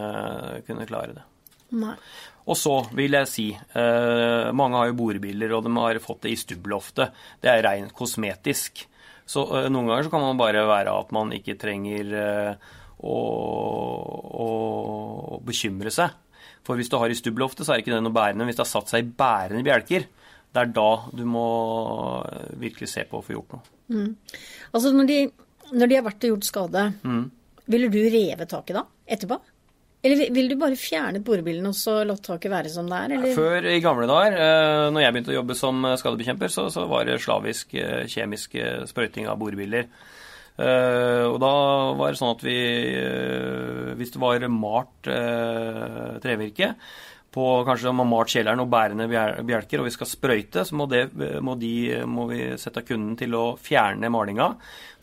kunne 0.68 0.88
klare 0.90 1.18
det. 1.18 1.28
Nei. 1.74 1.96
Og 2.44 2.58
så 2.60 2.76
vil 2.96 3.16
jeg 3.16 3.30
si, 3.32 3.46
eh, 3.56 4.52
mange 4.52 4.80
har 4.80 4.90
jo 4.90 4.98
borebiler, 5.00 5.54
og 5.56 5.64
de 5.64 5.72
har 5.78 6.00
fått 6.04 6.26
det 6.26 6.34
i 6.34 6.40
stubbeloftet. 6.40 7.14
Det 7.42 7.50
er 7.50 7.64
rent 7.64 7.96
kosmetisk. 7.96 8.84
Så 9.30 9.46
uh, 9.50 9.68
noen 9.72 9.90
ganger 9.90 10.08
så 10.08 10.14
kan 10.14 10.24
man 10.24 10.40
bare 10.40 10.66
være 10.68 10.96
at 11.04 11.14
man 11.16 11.32
ikke 11.36 11.58
trenger 11.60 12.12
uh, 12.18 12.74
å, 13.04 13.18
å, 14.46 14.50
bekymre 15.46 15.94
seg. 15.94 16.16
For 16.64 16.80
hvis 16.80 16.92
du 16.92 16.98
har 17.00 17.12
i 17.12 17.18
stubbeloftet, 17.18 17.66
så 17.68 17.76
er 17.76 17.84
ikke 17.84 17.94
det 17.94 18.04
noe 18.04 18.16
bærende. 18.16 18.48
Hvis 18.48 18.60
det 18.60 18.66
har 18.66 18.72
satt 18.72 18.92
seg 18.92 19.04
i 19.04 19.16
bærende 19.20 19.66
bjelker, 19.68 20.08
det 20.54 20.62
er 20.62 20.74
da 20.76 20.90
du 21.12 21.24
må 21.28 21.48
virkelig 22.62 22.92
se 22.92 23.04
på 23.10 23.20
å 23.20 23.26
få 23.26 23.36
gjort 23.36 23.56
noe. 23.56 23.72
Mm. 23.94 24.12
Altså 24.72 24.94
når 24.94 25.10
de, 25.10 25.18
når 25.74 25.90
de, 25.90 25.98
har 25.98 26.06
vært 26.06 26.28
og 26.28 26.36
gjort 26.36 26.48
skade, 26.48 26.86
mm. 27.04 27.24
ville 27.74 27.90
du 27.92 28.00
revet 28.14 28.52
taket 28.52 28.78
da? 28.80 28.86
Etterpå? 29.04 29.40
Eller 30.04 30.34
vil 30.36 30.50
du 30.52 30.58
bare 30.60 30.76
fjerne 30.76 31.22
borebilen 31.24 31.70
og 31.70 31.76
så 31.80 32.02
la 32.04 32.18
taket 32.20 32.52
være 32.52 32.72
som 32.72 32.90
det 32.92 32.98
er? 32.98 33.14
Eller? 33.16 33.36
Før, 33.38 33.68
i 33.72 33.80
gamle 33.84 34.08
dager, 34.10 34.36
eh, 34.36 34.88
når 34.92 35.06
jeg 35.06 35.16
begynte 35.16 35.32
å 35.32 35.38
jobbe 35.38 35.56
som 35.56 35.86
skadebekjemper, 36.02 36.52
så, 36.52 36.66
så 36.74 36.84
var 36.92 37.08
det 37.08 37.22
slavisk 37.24 37.72
eh, 37.80 38.04
kjemisk 38.12 38.58
eh, 38.60 38.84
sprøyting 38.90 39.30
av 39.32 39.40
borebiler. 39.40 39.88
Og 40.54 41.40
da 41.42 41.54
var 41.98 42.12
det 42.14 42.18
sånn 42.20 42.36
at 42.36 42.44
vi 42.46 42.58
Hvis 43.98 44.12
det 44.14 44.20
var 44.22 44.44
malt 44.54 45.08
trevirke 46.22 46.68
på 47.34 47.46
kanskje 47.66 47.92
man 47.92 48.06
har 48.06 48.10
malt 48.12 48.34
kjelleren 48.34 48.62
og 48.62 48.70
bærende 48.70 49.08
bjelker, 49.10 49.82
og 49.82 49.88
vi 49.88 49.94
skal 49.96 50.10
sprøyte, 50.10 50.66
så 50.68 50.78
må, 50.78 50.86
det, 50.92 51.08
må, 51.42 51.56
de, 51.60 51.74
må 52.06 52.28
vi 52.30 52.42
sette 52.62 52.86
kunden 52.86 53.16
til 53.20 53.34
å 53.38 53.46
fjerne 53.62 54.12
malinga. 54.14 54.52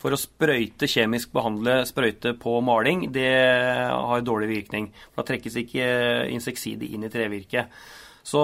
For 0.01 0.15
å 0.15 0.19
sprøyte, 0.19 0.89
kjemisk 0.89 1.33
behandle 1.35 1.81
sprøyte 1.89 2.33
på 2.39 2.57
maling, 2.65 3.09
det 3.13 3.31
har 3.91 4.23
dårlig 4.23 4.51
virkning. 4.53 4.91
For 5.11 5.21
da 5.21 5.33
trekkes 5.33 5.59
ikke 5.63 5.89
insektside 6.31 6.87
inn 6.87 7.03
i 7.07 7.11
trevirket. 7.11 7.83
Så 8.23 8.41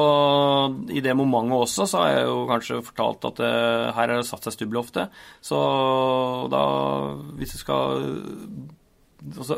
i 0.90 1.02
det 1.06 1.14
momentet 1.14 1.58
også 1.58 1.86
så 1.86 2.02
har 2.02 2.14
jeg 2.16 2.26
jo 2.26 2.38
kanskje 2.50 2.80
fortalt 2.86 3.28
at 3.30 3.42
uh, 3.46 3.94
her 3.94 4.10
er 4.10 4.20
det 4.20 4.28
satt 4.28 4.48
seg 4.48 4.56
stubbelofte. 4.56 5.08
Så 5.46 5.60
da, 6.52 6.64
hvis 7.38 7.54
du 7.54 7.62
skal 7.62 8.08
altså 9.26 9.58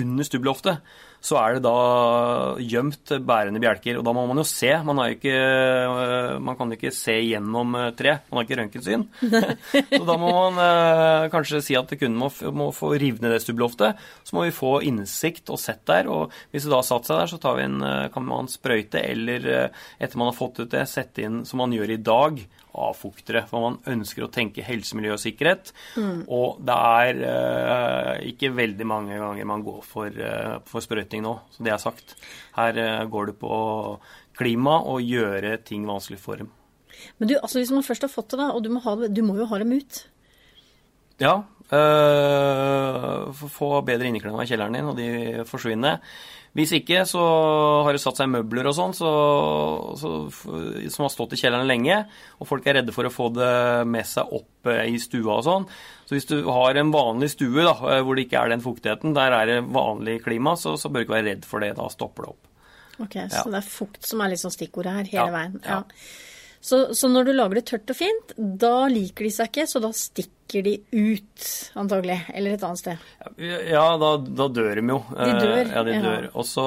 Under 0.00 0.24
stubbeloftet 0.24 0.80
så 1.24 1.38
er 1.40 1.56
det 1.56 1.62
da 1.64 2.58
gjemt 2.60 3.12
bærende 3.24 3.60
bjelker. 3.62 3.96
Og 3.96 4.04
da 4.04 4.12
må 4.12 4.26
man 4.28 4.42
jo 4.42 4.44
se. 4.44 4.68
Man, 4.84 5.00
ikke, 5.14 5.32
øh, 5.32 6.34
man 6.44 6.58
kan 6.58 6.74
ikke 6.74 6.92
se 6.92 7.14
gjennom 7.30 7.72
øh, 7.80 7.86
tre. 7.96 8.18
Man 8.28 8.40
har 8.40 8.44
ikke 8.44 8.58
røntgensyn. 8.60 9.06
så 9.94 10.02
da 10.04 10.18
må 10.20 10.32
man 10.34 10.60
eh, 10.60 11.30
kanskje 11.32 11.62
si 11.64 11.78
at 11.80 11.94
kunden 11.96 12.18
må, 12.20 12.28
må 12.52 12.68
få 12.76 12.92
rive 13.00 13.24
ned 13.24 13.32
det 13.32 13.40
stubbeloftet. 13.46 14.02
Så 14.20 14.36
må 14.36 14.44
vi 14.44 14.52
få 14.52 14.74
innsikt 14.84 15.48
og 15.48 15.62
sett 15.62 15.80
der. 15.88 16.10
Og 16.12 16.34
hvis 16.52 16.66
det 16.66 16.74
da 16.74 16.82
har 16.82 16.88
satt 16.90 17.08
seg 17.08 17.22
der, 17.22 17.32
så 17.32 17.56
en, 17.64 17.80
kan 18.12 18.28
man 18.28 18.52
sprøyte 18.52 19.00
eller 19.00 19.48
etter 19.96 20.20
man 20.20 20.28
har 20.28 20.36
fått 20.36 20.60
ut 20.60 20.76
det, 20.76 20.84
sette 20.90 21.24
inn 21.24 21.40
som 21.48 21.62
man 21.64 21.72
gjør 21.72 21.96
i 21.96 22.02
dag, 22.04 22.44
avfuktere. 22.74 23.44
For 23.50 23.62
man 23.62 23.78
ønsker 23.90 24.26
å 24.26 24.30
tenke 24.32 24.64
helse, 24.66 24.96
miljø 24.98 25.14
og 25.16 25.22
sikkerhet. 25.22 25.72
Mm. 26.00 26.24
Og 26.32 26.60
det 26.64 26.76
er 27.00 27.22
uh, 27.22 28.12
ikke 28.30 28.52
veldig 28.56 28.86
mange 28.88 29.18
ganger 29.20 29.48
man 29.48 29.64
går 29.66 29.80
for, 29.86 30.10
uh, 30.18 30.58
for 30.68 30.84
sprøyting 30.84 31.24
nå, 31.24 31.36
så 31.54 31.66
det 31.66 31.74
er 31.74 31.82
sagt. 31.82 32.16
Her 32.58 32.80
uh, 32.80 33.04
går 33.10 33.32
det 33.32 33.36
på 33.40 33.54
klima 34.38 34.80
og 34.90 35.04
gjøre 35.04 35.56
ting 35.66 35.86
vanskelig 35.88 36.20
for 36.22 36.42
dem. 36.42 36.50
Men 37.18 37.30
du, 37.30 37.36
altså 37.40 37.60
hvis 37.60 37.72
man 37.74 37.86
først 37.86 38.06
har 38.06 38.12
fått 38.12 38.34
det, 38.34 38.40
da, 38.42 38.52
og 38.54 38.64
du 38.64 38.70
må, 38.74 38.82
ha, 38.84 38.96
du 39.06 39.22
må 39.26 39.36
jo 39.38 39.48
ha 39.50 39.60
dem 39.62 39.74
ut? 39.76 40.04
Ja. 41.22 41.34
Få 43.54 43.68
bedre 43.86 44.08
inneklima 44.10 44.42
i 44.44 44.48
kjelleren 44.50 44.76
din, 44.76 44.88
og 44.90 44.98
de 44.98 45.44
forsvinner. 45.48 46.02
Hvis 46.54 46.70
ikke, 46.76 47.00
så 47.10 47.20
har 47.82 47.96
det 47.96 48.00
satt 48.02 48.20
seg 48.20 48.30
møbler 48.30 48.68
og 48.70 48.76
sånn 48.76 48.92
så, 48.94 49.10
så, 49.98 50.10
som 50.30 51.02
har 51.02 51.10
stått 51.10 51.34
i 51.34 51.38
kjelleren 51.40 51.66
lenge, 51.66 51.96
og 52.38 52.46
folk 52.46 52.68
er 52.70 52.78
redde 52.78 52.94
for 52.94 53.08
å 53.08 53.10
få 53.10 53.26
det 53.34 53.54
med 53.90 54.06
seg 54.06 54.30
opp 54.38 54.70
eh, 54.70 54.84
i 54.94 55.00
stua 55.02 55.40
og 55.40 55.44
sånn. 55.48 55.66
Så 56.06 56.14
hvis 56.14 56.28
du 56.30 56.36
har 56.46 56.78
en 56.78 56.92
vanlig 56.94 57.32
stue 57.34 57.64
da, 57.66 57.74
eh, 57.90 58.02
hvor 58.06 58.14
det 58.14 58.28
ikke 58.28 58.44
er 58.44 58.54
den 58.54 58.62
fuktigheten, 58.62 59.16
der 59.18 59.34
er 59.34 59.50
det 59.50 59.58
vanlig 59.74 60.20
klima, 60.28 60.54
så, 60.60 60.76
så 60.78 60.92
bør 60.92 61.02
du 61.02 61.08
ikke 61.08 61.16
være 61.16 61.30
redd 61.32 61.48
for 61.48 61.66
det. 61.66 61.72
Da 61.80 61.88
stopper 61.90 62.28
det 62.28 62.34
opp. 62.36 62.52
Ok, 63.02 63.18
Så 63.32 63.48
det 63.50 63.58
er 63.58 63.66
fukt 63.66 64.06
som 64.06 64.22
er 64.22 64.30
liksom 64.36 64.54
stikkordet 64.54 64.94
her 64.94 65.10
hele 65.10 65.26
ja, 65.26 65.34
veien. 65.34 65.58
Ja. 65.66 65.80
Så, 66.64 66.94
så, 66.94 67.10
når 67.12 67.26
du 67.26 67.32
lager 67.34 67.58
det 67.58 67.66
tørt 67.68 67.90
og 67.92 67.98
fint, 67.98 68.30
da 68.38 68.86
liker 68.88 69.26
de 69.26 69.32
seg 69.34 69.50
ikke, 69.50 69.66
så 69.68 69.82
da 69.84 69.90
stikker 69.90 70.32
de 70.62 70.74
ut, 70.92 71.46
antagelig. 71.74 72.20
Eller 72.34 72.54
et 72.54 72.64
annet 72.66 72.80
sted. 72.80 73.04
Ja, 73.40 73.84
da, 74.00 74.10
da 74.22 74.46
dør 74.52 74.78
de 74.78 74.84
jo. 74.94 75.00
De 75.10 75.30
dør? 75.40 75.60
Ja, 75.72 75.82
de 75.86 75.98
dør. 76.04 76.28
Og 76.38 76.46
så 76.46 76.64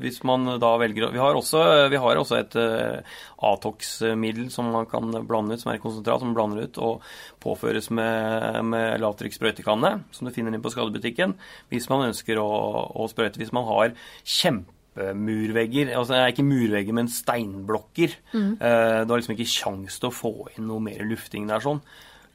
hvis 0.00 0.22
man 0.28 0.46
da 0.62 0.72
velger 0.80 1.10
Vi 1.10 1.20
har 1.20 1.36
også, 1.36 1.62
vi 1.90 2.00
har 2.00 2.20
også 2.20 2.38
et 2.38 2.56
uh, 2.60 3.20
Atox-middel 3.50 4.50
som 4.54 4.70
man 4.74 4.88
kan 4.90 5.10
blande 5.26 5.56
ut, 5.56 5.62
som 5.62 5.72
er 5.72 5.82
konsentrat, 5.82 6.22
som 6.22 6.30
man 6.30 6.38
blander 6.38 6.68
ut 6.68 6.80
og 6.82 7.06
påføres 7.42 7.90
med, 7.90 8.60
med 8.68 9.00
lavtrykk 9.00 9.38
sprøytekanne, 9.38 9.94
som 10.14 10.28
du 10.28 10.34
finner 10.34 10.54
inn 10.54 10.64
på 10.64 10.72
skadebutikken, 10.72 11.34
hvis 11.72 11.88
man 11.92 12.10
ønsker 12.10 12.40
å, 12.42 12.50
å 12.94 13.08
sprøyte. 13.10 13.40
Hvis 13.40 13.54
man 13.56 13.66
har 13.68 13.96
kjempe 14.24 14.76
murvegger. 15.16 15.92
Altså 15.96 16.14
det 16.14 16.20
er 16.20 16.32
ikke 16.34 16.46
murvegger, 16.46 16.96
men 16.96 17.10
steinblokker. 17.10 18.16
Mm. 18.34 18.52
Uh, 18.60 19.00
du 19.04 19.12
har 19.12 19.20
liksom 19.20 19.36
ikke 19.36 19.50
kjangs 19.52 20.00
til 20.00 20.10
å 20.10 20.14
få 20.14 20.34
inn 20.54 20.68
noe 20.70 20.82
mer 20.84 21.04
lufting 21.08 21.48
der 21.50 21.62
sånn. 21.64 21.82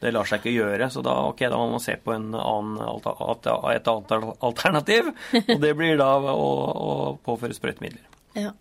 Det 0.05 0.11
lar 0.13 0.27
seg 0.29 0.43
ikke 0.43 0.53
gjøre, 0.53 0.89
så 0.93 1.01
da, 1.01 1.15
okay, 1.31 1.49
da 1.49 1.57
må 1.57 1.71
man 1.73 1.81
se 1.81 1.95
på 1.97 2.13
annen, 2.13 2.75
et 3.73 3.89
annet 3.89 4.13
alternativ. 4.45 5.09
Og 5.55 5.57
det 5.63 5.71
blir 5.79 5.97
da 5.97 6.11
å, 6.29 6.45
å 6.85 6.93
påføre 7.25 7.57
sprøytemidler. 7.57 8.05
Ja. 8.37 8.51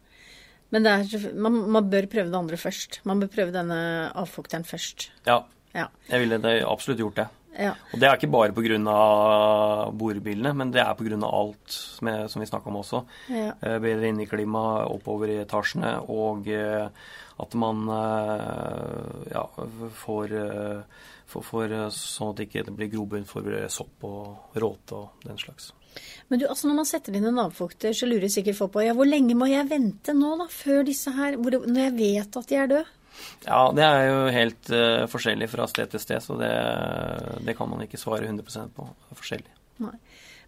Men 0.73 0.89
er, 0.89 1.05
man, 1.37 1.59
man, 1.71 1.91
bør 1.93 2.09
prøve 2.11 2.33
det 2.33 2.39
andre 2.39 2.59
først. 2.59 3.03
Man 3.07 3.21
bør 3.21 3.31
prøve 3.37 3.55
denne 3.55 3.79
avfukteren 4.17 4.65
først. 4.67 5.11
Ja. 5.29 5.43
ja. 5.77 5.91
Jeg 6.09 6.25
ville 6.25 6.55
absolutt 6.65 7.03
gjort 7.05 7.21
det. 7.21 7.29
Ja. 7.55 7.75
Og 7.93 8.01
det 8.03 8.09
er 8.09 8.17
ikke 8.19 8.33
bare 8.33 8.55
pga. 8.57 8.95
borebilene, 9.95 10.55
men 10.59 10.73
det 10.75 10.81
er 10.83 10.97
pga. 10.99 11.21
alt 11.29 11.77
med, 12.03 12.31
som 12.31 12.43
vi 12.43 12.49
snakka 12.49 12.73
om 12.73 12.81
også. 12.81 13.05
Ja. 13.29 13.53
Eh, 13.61 13.79
bedre 13.79 14.09
inneklima 14.11 14.89
oppover 14.89 15.31
i 15.31 15.43
etasjene 15.45 16.01
og, 16.09 16.49
eh, 16.49 16.89
at 17.39 17.55
man 17.55 17.87
ja, 19.31 19.43
får, 19.91 20.35
får, 21.31 21.47
for, 21.47 21.77
sånn 21.95 22.33
at 22.33 22.41
det 22.41 22.49
ikke 22.49 22.75
blir 22.75 22.93
grobunn 22.93 23.27
for 23.29 23.49
sopp 23.73 24.07
og 24.09 24.59
råte 24.61 24.99
og 24.99 25.27
den 25.27 25.41
slags. 25.41 25.73
Men 26.29 26.41
du, 26.41 26.47
altså 26.49 26.69
når 26.69 26.79
man 26.81 26.89
setter 26.89 27.15
inn 27.15 27.29
en 27.29 27.41
avfukter, 27.45 27.95
så 27.95 28.09
lurer 28.09 28.31
sikkert 28.33 28.59
folk 28.59 28.75
på 28.75 28.85
ja, 28.87 28.95
hvor 28.97 29.09
lenge 29.09 29.37
må 29.39 29.47
jeg 29.51 29.69
vente 29.71 30.15
nå, 30.17 30.35
da, 30.41 30.49
før 30.51 30.83
disse 30.89 31.13
her 31.15 31.37
Når 31.39 31.81
jeg 31.81 31.97
vet 31.99 32.39
at 32.41 32.51
de 32.51 32.59
er 32.59 32.71
døde? 32.73 33.01
Ja, 33.45 33.61
det 33.77 33.85
er 33.85 34.09
jo 34.09 34.23
helt 34.35 34.71
uh, 34.75 35.05
forskjellig 35.11 35.47
fra 35.53 35.69
sted 35.71 35.93
til 35.93 36.03
sted, 36.03 36.23
så 36.25 36.35
det, 36.41 36.51
det, 37.47 37.55
kan 37.55 37.71
man 37.71 37.85
ikke 37.85 38.01
svare 38.01 38.27
100% 38.27 38.75
på. 38.75 38.89
Det 38.89 39.15
er 39.15 39.21
forskjellig. 39.21 39.55
Nei. 39.85 39.95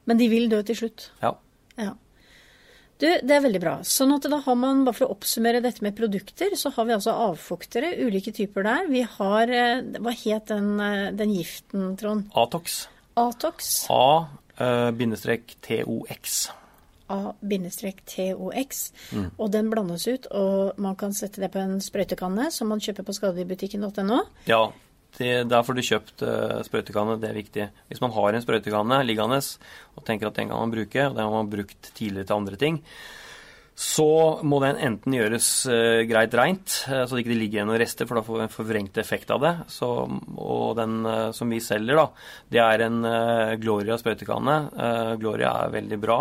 Men 0.07 0.19
de 0.19 0.29
vil 0.31 0.51
dø 0.51 0.59
til 0.67 0.81
slutt? 0.81 1.11
Ja. 1.23 1.33
ja. 1.79 1.93
Du, 2.97 3.07
det 3.07 3.35
er 3.35 3.43
veldig 3.45 3.61
bra. 3.61 3.75
Sånn 3.85 4.15
at 4.15 4.25
da 4.33 4.39
har 4.41 4.57
man, 4.57 4.85
bare 4.87 4.97
for 4.97 5.07
å 5.07 5.17
oppsummere 5.17 5.61
dette 5.65 5.85
med 5.85 5.97
produkter, 5.99 6.55
så 6.57 6.73
har 6.73 6.87
vi 6.89 6.95
altså 6.97 7.13
avfuktere, 7.27 7.93
ulike 8.01 8.33
typer 8.37 8.65
der. 8.65 8.87
Vi 8.89 9.03
har 9.19 9.53
eh, 9.53 9.83
Hva 10.01 10.15
het 10.17 10.53
den, 10.53 10.71
eh, 10.81 11.11
den 11.17 11.35
giften, 11.37 11.91
Trond? 12.01 12.31
Atox. 12.33 12.87
Atox. 13.21 13.75
A-TOX. 13.93 16.49
A-TOX. 17.13 18.81
Mm. 19.13 19.29
Og 19.37 19.53
den 19.53 19.69
blandes 19.71 20.09
ut, 20.09 20.31
og 20.33 20.81
man 20.81 20.97
kan 20.99 21.13
sette 21.15 21.45
det 21.45 21.53
på 21.53 21.61
en 21.61 21.77
sprøytekanne 21.85 22.49
som 22.55 22.73
man 22.73 22.81
kjøper 22.83 23.07
på 23.07 23.19
skadedybutikken.no. 23.21 24.25
Ja, 24.49 24.65
der 25.19 25.63
får 25.65 25.77
du 25.77 25.85
kjøpt 25.85 26.25
uh, 26.27 26.63
sprøytekanne, 26.67 27.19
det 27.21 27.29
er 27.31 27.39
viktig. 27.39 27.69
Hvis 27.89 28.03
man 28.05 28.13
har 28.13 28.37
en 28.37 28.43
sprøytekanne 28.45 28.99
liggende 29.07 29.39
og 29.97 30.03
tenker 30.05 30.29
at 30.29 30.37
den 30.37 30.51
kan 30.51 30.61
man 30.61 30.75
bruke, 30.75 31.07
og 31.07 31.15
den 31.17 31.25
har 31.25 31.33
man 31.33 31.53
brukt 31.53 31.93
tidligere 31.97 32.29
til 32.29 32.37
andre 32.37 32.59
ting, 32.61 32.83
så 33.77 34.41
må 34.41 34.57
den 34.65 34.79
enten 34.81 35.13
gjøres 35.13 35.49
uh, 35.69 36.01
greit 36.09 36.37
reint, 36.37 36.79
uh, 36.89 37.03
så 37.05 37.13
det 37.13 37.25
ikke 37.25 37.35
ligger 37.35 37.59
igjen 37.59 37.69
noen 37.69 37.81
rester, 37.83 38.09
for 38.09 38.17
da 38.17 38.25
får 38.25 38.39
vi 38.39 38.45
en 38.47 38.55
forvrengt 38.55 39.01
effekt 39.01 39.33
av 39.33 39.43
det. 39.45 39.55
Så, 39.73 39.89
og 40.37 40.77
den 40.79 40.99
uh, 41.05 41.31
som 41.37 41.53
vi 41.53 41.61
selger, 41.65 42.01
da, 42.01 42.07
det 42.53 42.63
er 42.65 42.87
en 42.87 43.01
Gloria 43.61 43.99
sprøytekanne. 44.01 44.59
Gloria 45.21 45.53
er 45.63 45.75
veldig 45.77 46.01
bra, 46.01 46.19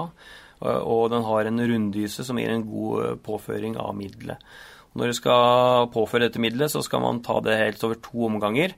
og 0.66 1.10
den 1.12 1.24
har 1.28 1.48
en 1.48 1.64
runddyse 1.72 2.24
som 2.28 2.40
gir 2.40 2.52
en 2.52 2.64
god 2.68 3.20
påføring 3.24 3.76
av 3.80 3.96
middelet. 3.96 4.40
Når 4.96 5.12
du 5.12 5.18
skal 5.18 5.90
påføre 5.92 6.30
dette 6.30 6.40
middelet, 6.40 6.72
så 6.72 6.82
skal 6.86 7.04
man 7.04 7.20
ta 7.26 7.42
det 7.44 7.58
helt 7.60 7.84
over 7.84 8.00
to 8.00 8.30
omganger. 8.30 8.76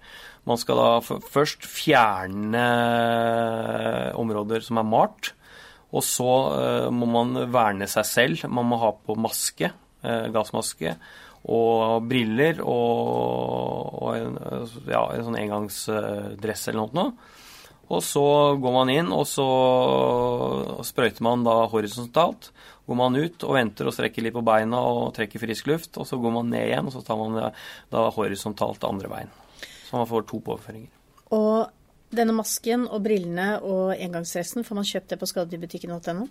Man 0.50 0.58
skal 0.58 0.80
da 0.80 1.18
først 1.28 1.68
fjerne 1.68 2.64
områder 4.18 4.66
som 4.66 4.82
er 4.82 4.88
malt. 4.88 5.34
Og 5.96 6.04
så 6.04 6.32
uh, 6.52 6.90
må 6.92 7.08
man 7.10 7.38
verne 7.54 7.88
seg 7.90 8.08
selv. 8.08 8.44
Man 8.52 8.68
må 8.68 8.80
ha 8.82 8.92
på 8.96 9.16
maske, 9.20 9.72
uh, 10.04 10.28
gassmaske, 10.34 10.98
og 11.48 12.04
briller 12.10 12.60
og, 12.60 13.94
og 14.02 14.10
en, 14.18 14.34
ja, 14.90 15.06
en, 15.14 15.24
sånn 15.30 15.38
engangsdress 15.40 16.68
eller 16.74 16.90
noe. 16.98 17.12
Og 17.88 18.02
så 18.04 18.24
går 18.60 18.74
man 18.76 18.90
inn, 18.92 19.14
og 19.16 19.24
så 19.30 19.46
sprøyter 20.84 21.24
man 21.24 21.46
da 21.48 21.62
horisontalt. 21.72 22.50
Går 22.88 22.96
man 22.96 23.18
ut 23.20 23.44
og 23.44 23.58
venter 23.58 23.90
og 23.90 23.96
strekker 23.96 24.24
litt 24.24 24.36
på 24.36 24.46
beina 24.48 24.80
og 24.80 25.10
trekker 25.18 25.42
frisk 25.44 25.68
luft. 25.68 25.98
Og 26.00 26.08
så 26.08 26.20
går 26.22 26.36
man 26.38 26.52
ned 26.54 26.70
igjen, 26.70 26.88
og 26.88 26.96
så 26.96 27.04
tar 27.04 27.20
man 27.20 27.52
da 27.92 28.06
horisontalt 28.16 28.88
andre 28.88 29.12
veien. 29.12 29.34
Så 29.88 30.00
man 30.00 30.08
får 30.08 30.28
to 30.30 30.40
påføringer. 30.44 30.92
Og 31.36 31.68
denne 32.16 32.36
masken 32.36 32.86
og 32.88 33.04
brillene 33.04 33.58
og 33.60 33.96
engangsdressen, 33.96 34.64
får 34.64 34.80
man 34.80 34.88
kjøpt 34.88 35.12
det 35.12 35.20
på 35.20 35.28
skadedyrbutikken.no? 35.28 36.28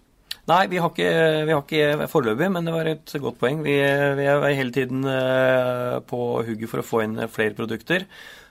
Nei, 0.46 0.62
vi 0.70 0.78
har 0.78 0.92
ikke, 0.92 1.10
vi 1.42 1.52
har 1.52 1.62
ikke 1.64 2.08
foreløpig, 2.10 2.48
men 2.54 2.68
det 2.68 2.74
var 2.74 2.88
et 2.88 3.14
godt 3.22 3.38
poeng. 3.40 3.64
Vi, 3.66 3.74
vi 4.20 4.26
er 4.30 4.44
hele 4.46 4.74
tiden 4.74 5.02
eh, 5.10 5.96
på 6.06 6.20
hugget 6.46 6.70
for 6.70 6.82
å 6.82 6.86
få 6.86 7.02
inn 7.02 7.18
flere 7.32 7.56
produkter. 7.58 8.06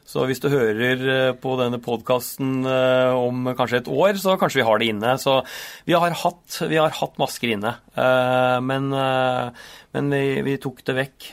Så 0.05 0.21
hvis 0.29 0.41
du 0.41 0.51
hører 0.53 1.01
eh, 1.09 1.31
på 1.41 1.55
denne 1.57 1.79
podkasten 1.81 2.59
eh, 2.69 3.11
om 3.17 3.49
kanskje 3.57 3.81
et 3.81 3.89
år, 3.89 4.19
så 4.21 4.35
kanskje 4.37 4.61
vi 4.61 4.67
har 4.67 4.81
det 4.81 4.89
inne. 4.93 5.15
Så 5.21 5.39
vi 5.87 5.95
har 5.97 6.13
hatt, 6.21 6.59
vi 6.69 6.77
har 6.77 6.93
hatt 6.93 7.17
masker 7.21 7.55
inne. 7.55 7.73
Eh, 7.97 8.57
men, 8.61 8.93
men 8.93 10.13
vi, 10.13 10.21
vi, 10.45 10.55
tok 10.61 10.83
det 10.85 10.97
vekk. 10.99 11.29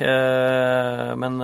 Men, 1.21 1.39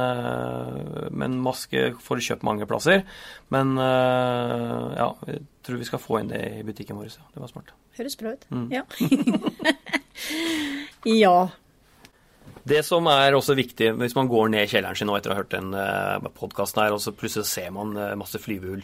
men, 1.20 1.38
maske 1.44 1.90
får 2.00 2.18
du 2.18 2.26
kjøpt 2.30 2.48
mange 2.48 2.68
plasser. 2.70 3.04
Men 3.52 3.76
ja, 3.76 5.12
jeg 5.28 5.44
tror 5.66 5.80
vi 5.82 5.88
skal 5.88 6.02
få 6.02 6.22
inn 6.22 6.32
det 6.32 6.42
i 6.62 6.64
butikken 6.66 6.96
vår. 6.96 7.12
Det 7.12 7.44
var 7.44 7.52
smart. 7.52 7.76
Høres 7.98 8.16
bra 8.16 8.32
ut. 8.38 8.48
Mm. 8.54 8.68
Ja. 8.72 8.84
ja. 11.26 11.38
Det 12.68 12.80
som 12.84 13.06
er 13.08 13.36
også 13.36 13.56
viktig, 13.56 13.92
hvis 13.96 14.16
man 14.18 14.28
går 14.28 14.50
ned 14.52 14.66
i 14.66 14.70
kjelleren 14.70 14.98
sin 14.98 15.08
nå 15.08 15.14
etter 15.16 15.32
å 15.32 15.36
ha 15.36 15.40
hørt 15.40 15.54
den 15.54 15.70
uh, 15.72 16.32
podkasten 16.36 16.82
her, 16.82 16.96
og 16.96 17.00
så 17.00 17.14
plutselig 17.16 17.48
ser 17.48 17.70
man 17.72 17.94
uh, 17.96 18.16
masse 18.18 18.40
flyvehull, 18.42 18.82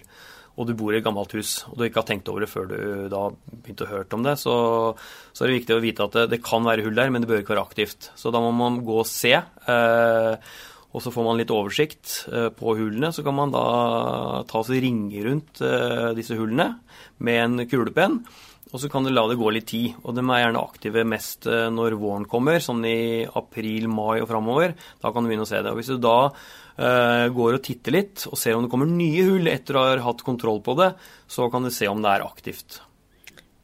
og 0.54 0.68
du 0.68 0.72
bor 0.78 0.94
i 0.94 1.00
et 1.00 1.04
gammelt 1.04 1.34
hus, 1.34 1.56
og 1.68 1.76
du 1.76 1.84
ikke 1.88 2.00
har 2.00 2.08
tenkt 2.08 2.30
over 2.30 2.44
det 2.44 2.48
før 2.52 2.68
du 2.70 2.76
da 3.12 3.24
begynte 3.50 3.88
å 3.88 3.90
høre 3.90 4.06
om 4.16 4.24
det, 4.24 4.36
så, 4.40 4.54
så, 5.32 5.42
er 5.42 5.50
det 5.50 5.58
viktig 5.58 5.76
å 5.76 5.82
vite 5.82 6.06
at 6.06 6.16
det, 6.16 6.28
det, 6.36 6.40
kan 6.46 6.64
være 6.64 6.86
hull 6.86 6.96
der, 6.96 7.10
men 7.12 7.24
det 7.24 7.30
bør 7.32 7.42
ikke 7.42 7.56
være 7.56 7.66
aktivt. 7.66 8.08
Så 8.16 8.32
da 8.32 8.40
må 8.40 8.54
man 8.54 8.78
gå 8.86 9.00
og 9.02 9.10
se. 9.10 9.34
Eh, 9.34 10.54
og 10.94 11.02
så 11.02 11.10
får 11.10 11.26
man 11.26 11.40
litt 11.40 11.50
oversikt 11.50 12.12
på 12.54 12.76
hullene. 12.78 13.10
Så 13.10 13.24
kan 13.26 13.34
man 13.34 13.50
da 13.50 13.64
ta 14.46 14.60
og 14.62 14.70
ringe 14.70 15.24
rundt 15.26 15.58
disse 16.14 16.38
hullene 16.38 16.68
med 17.18 17.40
en 17.42 17.64
kulepenn. 17.66 18.20
Og 18.74 18.80
så 18.82 18.90
kan 18.90 19.06
du 19.06 19.12
la 19.12 19.22
det 19.30 19.38
gå 19.38 19.52
litt 19.54 19.68
tid. 19.70 19.94
Og 20.02 20.16
de 20.16 20.24
er 20.24 20.40
gjerne 20.42 20.62
aktive 20.66 21.04
mest 21.06 21.46
eh, 21.46 21.68
når 21.70 21.94
våren 22.00 22.26
kommer, 22.30 22.58
sånn 22.62 22.82
i 22.88 23.22
april, 23.22 23.86
mai 23.86 24.18
og 24.18 24.26
framover. 24.32 24.74
Da 24.98 25.12
kan 25.14 25.22
du 25.22 25.30
begynne 25.30 25.46
å 25.46 25.50
se 25.50 25.60
det. 25.62 25.70
Og 25.70 25.78
hvis 25.78 25.92
du 25.94 26.00
da 26.02 26.16
uh, 26.26 27.26
går 27.30 27.58
og 27.60 27.62
titter 27.62 27.94
litt 27.94 28.24
og 28.26 28.34
ser 28.40 28.56
om 28.58 28.64
det 28.64 28.72
kommer 28.72 28.90
nye 28.90 29.28
hull 29.28 29.46
etter 29.52 29.78
å 29.78 29.84
ha 29.86 30.00
hatt 30.08 30.24
kontroll 30.26 30.58
på 30.66 30.74
det, 30.80 30.90
så 31.30 31.46
kan 31.52 31.62
du 31.62 31.70
se 31.74 31.86
om 31.86 32.02
det 32.02 32.16
er 32.16 32.26
aktivt. 32.26 32.80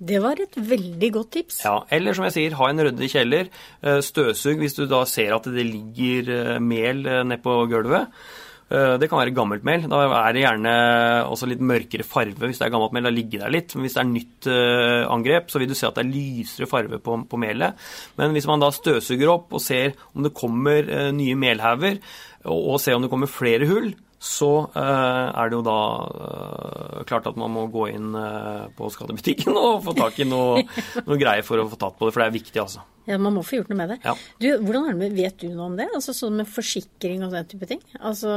Det 0.00 0.20
var 0.22 0.38
et 0.40 0.54
veldig 0.54 1.10
godt 1.12 1.32
tips. 1.34 1.58
Ja, 1.66 1.74
Eller 1.92 2.14
som 2.16 2.28
jeg 2.28 2.36
sier, 2.36 2.54
ha 2.56 2.70
en 2.70 2.84
ryddig 2.86 3.10
kjeller. 3.12 3.50
Eh, 3.82 3.98
støvsug 4.06 4.62
hvis 4.62 4.78
du 4.78 4.86
da 4.88 5.02
ser 5.10 5.34
at 5.36 5.50
det 5.50 5.66
ligger 5.66 6.62
mel 6.62 7.02
nedpå 7.28 7.58
gulvet. 7.72 8.14
Eh, 8.70 8.94
det 9.02 9.08
kan 9.10 9.18
være 9.18 9.34
gammelt 9.34 9.64
mel. 9.66 9.86
Da 9.90 10.04
er 10.06 10.34
det 10.34 10.44
gjerne 10.44 10.72
også 11.26 11.48
litt 11.50 11.62
mørkere 11.64 12.06
farve 12.06 12.46
hvis 12.46 12.60
det 12.60 12.68
er 12.68 12.74
gammelt 12.74 12.94
mel. 12.94 13.08
Da 13.08 13.14
ligger 13.14 13.44
det 13.44 13.54
litt. 13.56 13.74
Men 13.74 13.86
hvis 13.86 13.96
det 13.96 14.02
er 14.02 14.10
nytt 14.10 14.50
uh, 14.50 15.10
angrep, 15.10 15.50
så 15.50 15.62
vil 15.62 15.72
du 15.72 15.76
se 15.78 15.88
at 15.88 15.98
det 15.98 16.04
er 16.04 16.12
lysere 16.12 16.70
farve 16.70 17.00
på, 17.02 17.16
på, 17.26 17.40
melet. 17.40 17.88
Men 18.20 18.36
hvis 18.36 18.46
man 18.50 18.62
da 18.62 18.70
støvsuger 18.74 19.32
opp 19.32 19.56
og 19.58 19.64
ser 19.64 19.96
om 20.14 20.22
det 20.26 20.36
kommer 20.38 20.86
uh, 20.86 21.08
nye 21.16 21.38
melhauger, 21.38 21.98
og, 22.46 22.60
og 22.76 22.78
ser 22.82 22.94
om 22.94 23.02
det 23.04 23.10
kommer 23.12 23.30
flere 23.30 23.66
hull, 23.68 23.90
så 24.20 24.48
uh, 24.74 25.28
er 25.32 25.48
det 25.48 25.56
jo 25.56 25.62
da 25.64 25.78
uh, 26.12 26.96
klart 27.08 27.24
at 27.30 27.38
man 27.40 27.54
må 27.54 27.62
gå 27.72 27.86
inn 27.88 28.10
uh, 28.12 28.68
på 28.76 28.90
skadebutikken 28.92 29.56
og 29.62 29.80
få 29.86 29.94
tak 29.96 30.18
i 30.20 30.26
noe, 30.28 30.60
noe, 31.06 31.16
greier 31.20 31.46
for 31.46 31.62
å 31.62 31.64
få 31.70 31.78
tatt 31.80 31.96
på 31.96 32.04
det, 32.04 32.12
for 32.12 32.20
det 32.20 32.26
er 32.28 32.36
viktig, 32.36 32.58
altså. 32.60 32.84
Ja, 33.08 33.16
man 33.16 33.38
må 33.38 33.44
få 33.46 33.56
gjort 33.56 33.72
noe 33.72 33.80
med 33.80 33.94
det. 33.94 33.98
Ja. 34.04 34.12
Du, 34.36 34.50
hvordan 34.60 34.90
er 34.90 34.92
det 34.92 35.00
med, 35.00 35.16
Vet 35.16 35.40
du 35.40 35.48
noe 35.48 35.70
om 35.70 35.78
det? 35.80 35.88
Altså 35.96 36.12
sånn 36.14 36.36
med 36.42 36.52
forsikring 36.52 37.24
og 37.24 37.32
den 37.32 37.48
type 37.48 37.70
ting? 37.70 37.80
Altså, 37.96 38.34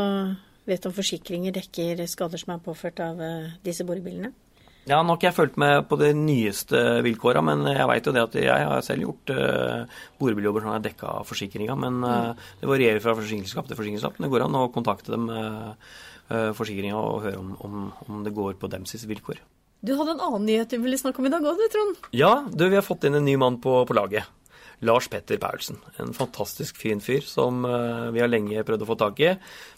Vet 0.64 0.86
du 0.86 0.88
om 0.88 0.96
forsikringer 0.96 1.54
dekker 1.60 2.06
skader 2.08 2.40
som 2.40 2.56
er 2.56 2.64
påført 2.64 3.04
av 3.04 3.20
disse 3.68 3.84
borebilene? 3.84 4.32
Ja, 4.84 4.98
Nå 5.00 5.14
har 5.14 5.20
ikke 5.20 5.30
jeg 5.30 5.36
fulgt 5.38 5.60
med 5.62 5.86
på 5.88 5.96
de 6.00 6.10
nyeste 6.18 6.80
vilkåra, 7.06 7.40
men 7.46 7.62
jeg 7.70 7.88
vet 7.88 8.08
jo 8.08 8.14
det 8.16 8.24
at 8.26 8.34
jeg 8.36 8.66
har 8.68 8.82
selv 8.84 9.06
gjort 9.06 9.32
uh, 9.32 10.02
borebilleljobber 10.20 10.66
som 10.66 10.74
er 10.74 10.82
dekka 10.84 11.12
av 11.22 11.28
forsikringa. 11.30 11.78
Men 11.80 12.02
uh, 12.04 12.48
det 12.60 12.68
varierer 12.68 13.00
fra 13.04 13.14
forsikringsselskap 13.16 13.70
til 13.70 13.80
forsikringsselskap. 13.80 14.20
Det 14.20 14.32
går 14.34 14.44
an 14.44 14.58
å 14.60 14.66
kontakte 14.76 15.14
dem, 15.16 15.30
uh, 15.32 16.50
forsikringa, 16.58 17.00
og 17.00 17.24
høre 17.24 17.40
om, 17.40 17.54
om, 17.64 17.86
om, 18.10 18.18
det 18.26 18.34
går 18.36 18.58
på 18.60 18.68
dems 18.74 18.98
vilkår. 19.08 19.40
Du 19.84 19.94
hadde 19.96 20.18
en 20.18 20.24
annen 20.26 20.48
nyhet 20.50 20.76
du 20.76 20.82
ville 20.84 21.00
snakke 21.00 21.24
om 21.24 21.30
i 21.30 21.32
dag 21.32 21.48
òg, 21.48 21.60
du, 21.60 21.68
Trond? 21.72 22.10
Ja, 22.16 22.34
du, 22.52 22.66
vi 22.68 22.80
har 22.80 22.84
fått 22.84 23.08
inn 23.08 23.16
en 23.20 23.28
ny 23.28 23.38
mann 23.40 23.62
på, 23.64 23.78
på 23.88 23.96
laget. 23.96 24.28
Lars 24.84 25.08
Petter 25.08 25.40
Paulsen. 25.40 25.78
En 26.04 26.12
fantastisk 26.16 26.76
fin 26.82 27.00
fyr 27.00 27.24
som 27.24 27.62
vi 28.12 28.20
har 28.20 28.28
lenge 28.28 28.66
prøvd 28.68 28.84
å 28.84 28.90
få 28.90 28.98
tak 29.00 29.22
i. 29.24 29.32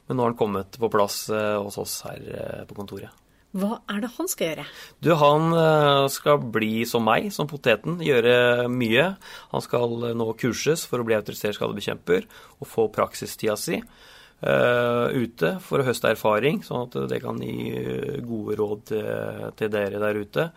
Men 0.08 0.18
nå 0.18 0.26
har 0.26 0.34
han 0.34 0.40
kommet 0.40 0.80
på 0.82 0.90
plass 0.90 1.28
hos 1.30 1.78
oss 1.82 2.00
her 2.08 2.66
på 2.66 2.78
kontoret. 2.78 3.25
Hva 3.56 3.78
er 3.92 4.02
det 4.04 4.12
han 4.18 4.28
skal 4.28 4.50
gjøre? 4.50 4.66
Du, 5.00 5.14
Han 5.22 5.54
eh, 5.56 6.08
skal 6.12 6.42
bli 6.58 6.84
som 6.90 7.06
meg, 7.08 7.30
som 7.32 7.48
poteten. 7.48 8.02
Gjøre 8.04 8.68
mye. 8.72 9.06
Han 9.54 9.64
skal 9.64 10.10
eh, 10.10 10.18
nå 10.18 10.28
kurses 10.42 10.84
for 10.90 11.00
å 11.00 11.08
bli 11.08 11.16
autorisert 11.16 11.56
skadebekjemper 11.56 12.28
og 12.60 12.68
få 12.68 12.90
praksistida 12.92 13.56
si 13.60 13.80
uh, 13.80 15.08
ute 15.16 15.56
for 15.64 15.80
å 15.80 15.88
høste 15.88 16.12
erfaring, 16.12 16.62
sånn 16.66 16.90
at 16.90 16.98
det 17.12 17.22
kan 17.24 17.40
gi 17.44 18.20
gode 18.26 18.60
råd 18.60 18.86
til, 18.92 19.10
til 19.60 19.72
dere 19.72 20.04
der 20.04 20.20
ute. 20.20 20.50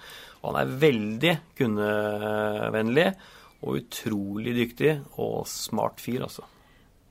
Han 0.42 0.58
er 0.58 0.76
veldig 0.82 1.34
kundevennlig 1.58 3.08
og 3.62 3.80
utrolig 3.80 4.54
dyktig 4.58 4.94
og 5.18 5.42
smart 5.50 6.02
fyr, 6.02 6.24
altså. 6.26 6.46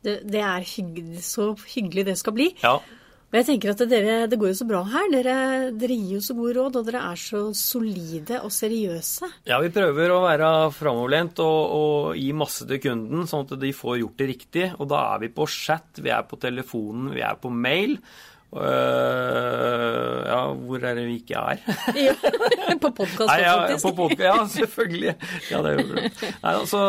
Det, 0.03 0.21
det 0.29 0.43
er 0.43 0.63
hyggelig, 0.63 1.23
så 1.25 1.49
hyggelig 1.73 2.05
det 2.11 2.15
skal 2.19 2.35
bli. 2.37 2.51
Ja. 2.61 2.77
Og 3.27 3.35
jeg 3.35 3.45
tenker 3.49 3.73
at 3.73 3.81
dere, 3.91 4.27
Det 4.31 4.37
går 4.39 4.53
jo 4.53 4.57
så 4.61 4.67
bra 4.67 4.81
her. 4.87 5.09
Dere, 5.11 5.35
dere 5.75 5.95
gir 5.99 6.15
jo 6.15 6.21
så 6.23 6.35
gode 6.37 6.53
råd, 6.55 6.79
og 6.79 6.87
dere 6.87 7.01
er 7.09 7.19
så 7.19 7.41
solide 7.51 8.39
og 8.39 8.53
seriøse. 8.55 9.27
Ja, 9.49 9.59
vi 9.59 9.73
prøver 9.75 10.13
å 10.15 10.21
være 10.23 10.51
framoverlent 10.71 11.41
og, 11.43 11.59
og 11.79 12.15
gi 12.15 12.31
masse 12.31 12.67
til 12.69 12.79
kunden, 12.85 13.27
sånn 13.27 13.43
at 13.43 13.57
de 13.59 13.73
får 13.75 13.99
gjort 13.99 14.23
det 14.23 14.29
riktig. 14.31 14.65
Og 14.79 14.87
da 14.93 15.03
er 15.11 15.25
vi 15.25 15.33
på 15.35 15.49
chat, 15.51 15.99
vi 15.99 16.13
er 16.15 16.23
på 16.29 16.39
telefonen, 16.39 17.11
vi 17.17 17.25
er 17.27 17.35
på 17.41 17.51
mail. 17.51 17.97
Uh, 18.47 20.23
ja, 20.23 20.37
hvor 20.55 20.79
er 20.79 20.95
det 20.95 21.03
vi 21.09 21.17
ikke 21.19 21.35
er? 21.35 21.63
ja, 22.07 22.13
på 22.79 22.93
podkast, 22.95 23.33
ja, 23.41 23.55
faktisk. 23.59 23.83
På 23.89 23.91
podcast, 24.07 24.23
ja, 24.23 24.35
selvfølgelig. 24.53 25.15
Ja, 25.51 25.59
det 25.65 25.73
er 25.73 25.81
jo 25.81 25.97
Nei, 25.99 26.53
altså, 26.53 26.83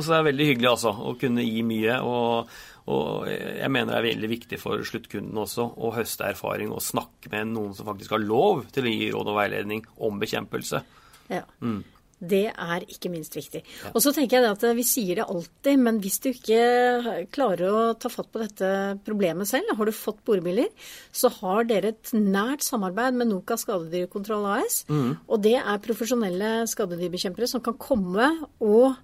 så 0.00 0.08
det 0.08 0.16
er 0.18 0.28
veldig 0.30 0.46
hyggelig 0.48 0.70
altså, 0.72 0.94
å 0.96 1.12
kunne 1.20 1.44
gi 1.44 1.60
mye. 1.68 1.98
Og, 2.08 2.54
og, 2.88 3.28
jeg 3.28 3.70
mener 3.76 3.92
det 3.92 4.00
er 4.00 4.08
veldig 4.08 4.32
viktig 4.32 4.60
for 4.62 4.84
sluttkunden 4.88 5.44
også 5.44 5.68
å 5.76 5.92
høste 5.98 6.32
erfaring 6.32 6.72
og 6.72 6.84
snakke 6.84 7.32
med 7.34 7.52
noen 7.52 7.76
som 7.76 7.90
faktisk 7.90 8.16
har 8.16 8.24
lov 8.24 8.64
til 8.72 8.88
å 8.88 8.94
gi 8.94 9.10
råd 9.12 9.34
og 9.34 9.40
veiledning 9.42 9.84
om 10.08 10.16
bekjempelse. 10.22 10.80
Ja. 11.28 11.44
Mm. 11.60 11.82
Det 12.30 12.46
er 12.50 12.86
ikke 12.88 13.10
minst 13.12 13.36
viktig. 13.36 13.62
Ja. 13.64 13.92
Og 13.92 14.02
så 14.04 14.12
tenker 14.14 14.40
jeg 14.40 14.50
at 14.50 14.66
Vi 14.76 14.84
sier 14.86 15.20
det 15.20 15.28
alltid, 15.28 15.80
men 15.80 16.00
hvis 16.02 16.20
du 16.24 16.30
ikke 16.32 17.26
klarer 17.34 17.64
å 17.70 17.82
ta 18.00 18.10
fatt 18.12 18.30
på 18.32 18.42
dette 18.42 18.68
problemet 19.06 19.50
selv, 19.50 19.72
har 19.76 19.88
du 19.88 19.94
fått 19.94 20.22
borebiler, 20.26 20.70
så 21.12 21.30
har 21.40 21.68
dere 21.68 21.94
et 21.94 22.14
nært 22.16 22.64
samarbeid 22.66 23.18
med 23.18 23.30
Noka 23.32 23.58
skadedyrkontroll 23.60 24.46
AS. 24.56 24.82
Mm. 24.88 25.16
Og 25.28 25.42
det 25.44 25.56
er 25.60 25.82
profesjonelle 25.84 26.52
skadedyrbekjempere 26.70 27.50
som 27.50 27.64
kan 27.64 27.78
komme 27.80 28.30
og 28.64 28.94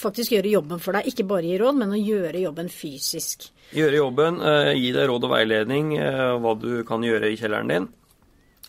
faktisk 0.00 0.34
gjøre 0.34 0.52
jobben 0.54 0.80
for 0.82 0.96
deg. 0.96 1.08
Ikke 1.10 1.26
bare 1.28 1.48
gi 1.48 1.58
råd, 1.60 1.78
men 1.80 1.94
å 1.94 2.00
gjøre 2.00 2.42
jobben 2.44 2.70
fysisk. 2.72 3.50
Gjøre 3.76 4.00
jobben, 4.00 4.40
eh, 4.40 4.74
gi 4.78 4.92
deg 4.92 5.08
råd 5.08 5.24
og 5.24 5.34
veiledning, 5.34 5.96
eh, 5.98 6.38
hva 6.40 6.58
du 6.58 6.84
kan 6.84 7.02
gjøre 7.02 7.30
i 7.30 7.36
kjelleren 7.36 7.68
din. 7.68 7.88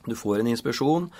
Du 0.07 0.15
får 0.15 0.39
en 0.39 0.47
inspeksjon. 0.47 1.11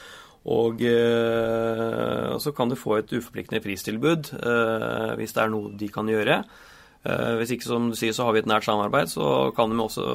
Og, 0.50 0.82
eh, 0.82 2.32
så 2.42 2.54
kan 2.58 2.72
du 2.72 2.80
få 2.80 2.98
et 2.98 3.12
uforpliktende 3.14 3.62
pristilbud 3.62 4.32
eh, 4.40 5.12
hvis 5.20 5.36
det 5.36 5.44
er 5.44 5.52
noe 5.54 5.74
de 5.78 5.90
kan 5.94 6.10
gjøre. 6.10 6.42
Eh, 7.06 7.34
hvis 7.38 7.54
ikke, 7.56 7.68
som 7.70 7.92
du 7.92 7.98
sier, 7.98 8.14
så 8.18 8.26
har 8.26 8.34
vi 8.34 8.42
et 8.42 8.50
nært 8.50 8.66
samarbeid, 8.66 9.12
så 9.14 9.52
kan 9.58 9.70
de 9.70 9.78
også 9.82 10.06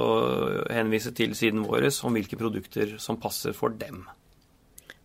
henvise 0.74 1.14
til 1.14 1.34
siden 1.38 1.62
vår 1.66 1.88
om 2.06 2.18
hvilke 2.18 2.38
produkter 2.38 2.96
som 3.02 3.20
passer 3.22 3.54
for 3.54 3.74
dem. 3.74 4.02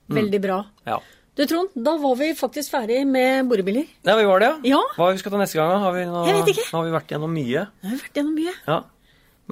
Mm. 0.10 0.18
Veldig 0.18 0.42
bra. 0.42 0.64
Ja. 0.90 0.98
Du 1.38 1.46
Trond, 1.48 1.70
da 1.80 1.94
var 2.02 2.18
vi 2.20 2.34
faktisk 2.36 2.74
ferdig 2.74 3.06
med 3.08 3.48
borebiler. 3.48 3.86
Ja, 4.04 4.18
vi 4.20 4.26
var 4.28 4.42
det. 4.44 4.50
Ja. 4.68 4.82
Hva 4.98 5.14
vi 5.14 5.22
skal 5.22 5.32
ta 5.32 5.40
neste 5.40 5.62
gang? 5.62 5.78
Har 5.86 5.94
vi, 5.96 6.04
nå, 6.10 6.26
Jeg 6.28 6.42
vet 6.42 6.52
ikke. 6.56 6.66
Nå 6.74 6.82
har 6.82 6.90
vi 6.90 6.98
vært 6.98 7.14
gjennom 7.14 7.32
mye. 7.38 7.64
Nå 7.70 7.88
har 7.88 7.96
vi 7.96 8.02
vært 8.02 8.20
gjennom 8.20 8.36
mye. 8.42 8.56
Ja. 8.68 8.82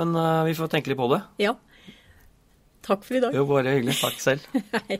Men 0.02 0.18
uh, 0.18 0.42
vi 0.48 0.58
får 0.58 0.74
tenke 0.74 0.92
litt 0.92 1.00
på 1.00 1.08
det. 1.14 1.22
Ja. 1.46 1.56
Takk 2.90 3.08
for 3.08 3.22
i 3.22 3.24
dag. 3.24 3.38
Jo, 3.38 3.48
bare 3.48 3.78
hyggelig. 3.78 3.96
Takk 4.02 4.20
selv. 4.22 4.60
Hei. 4.90 5.00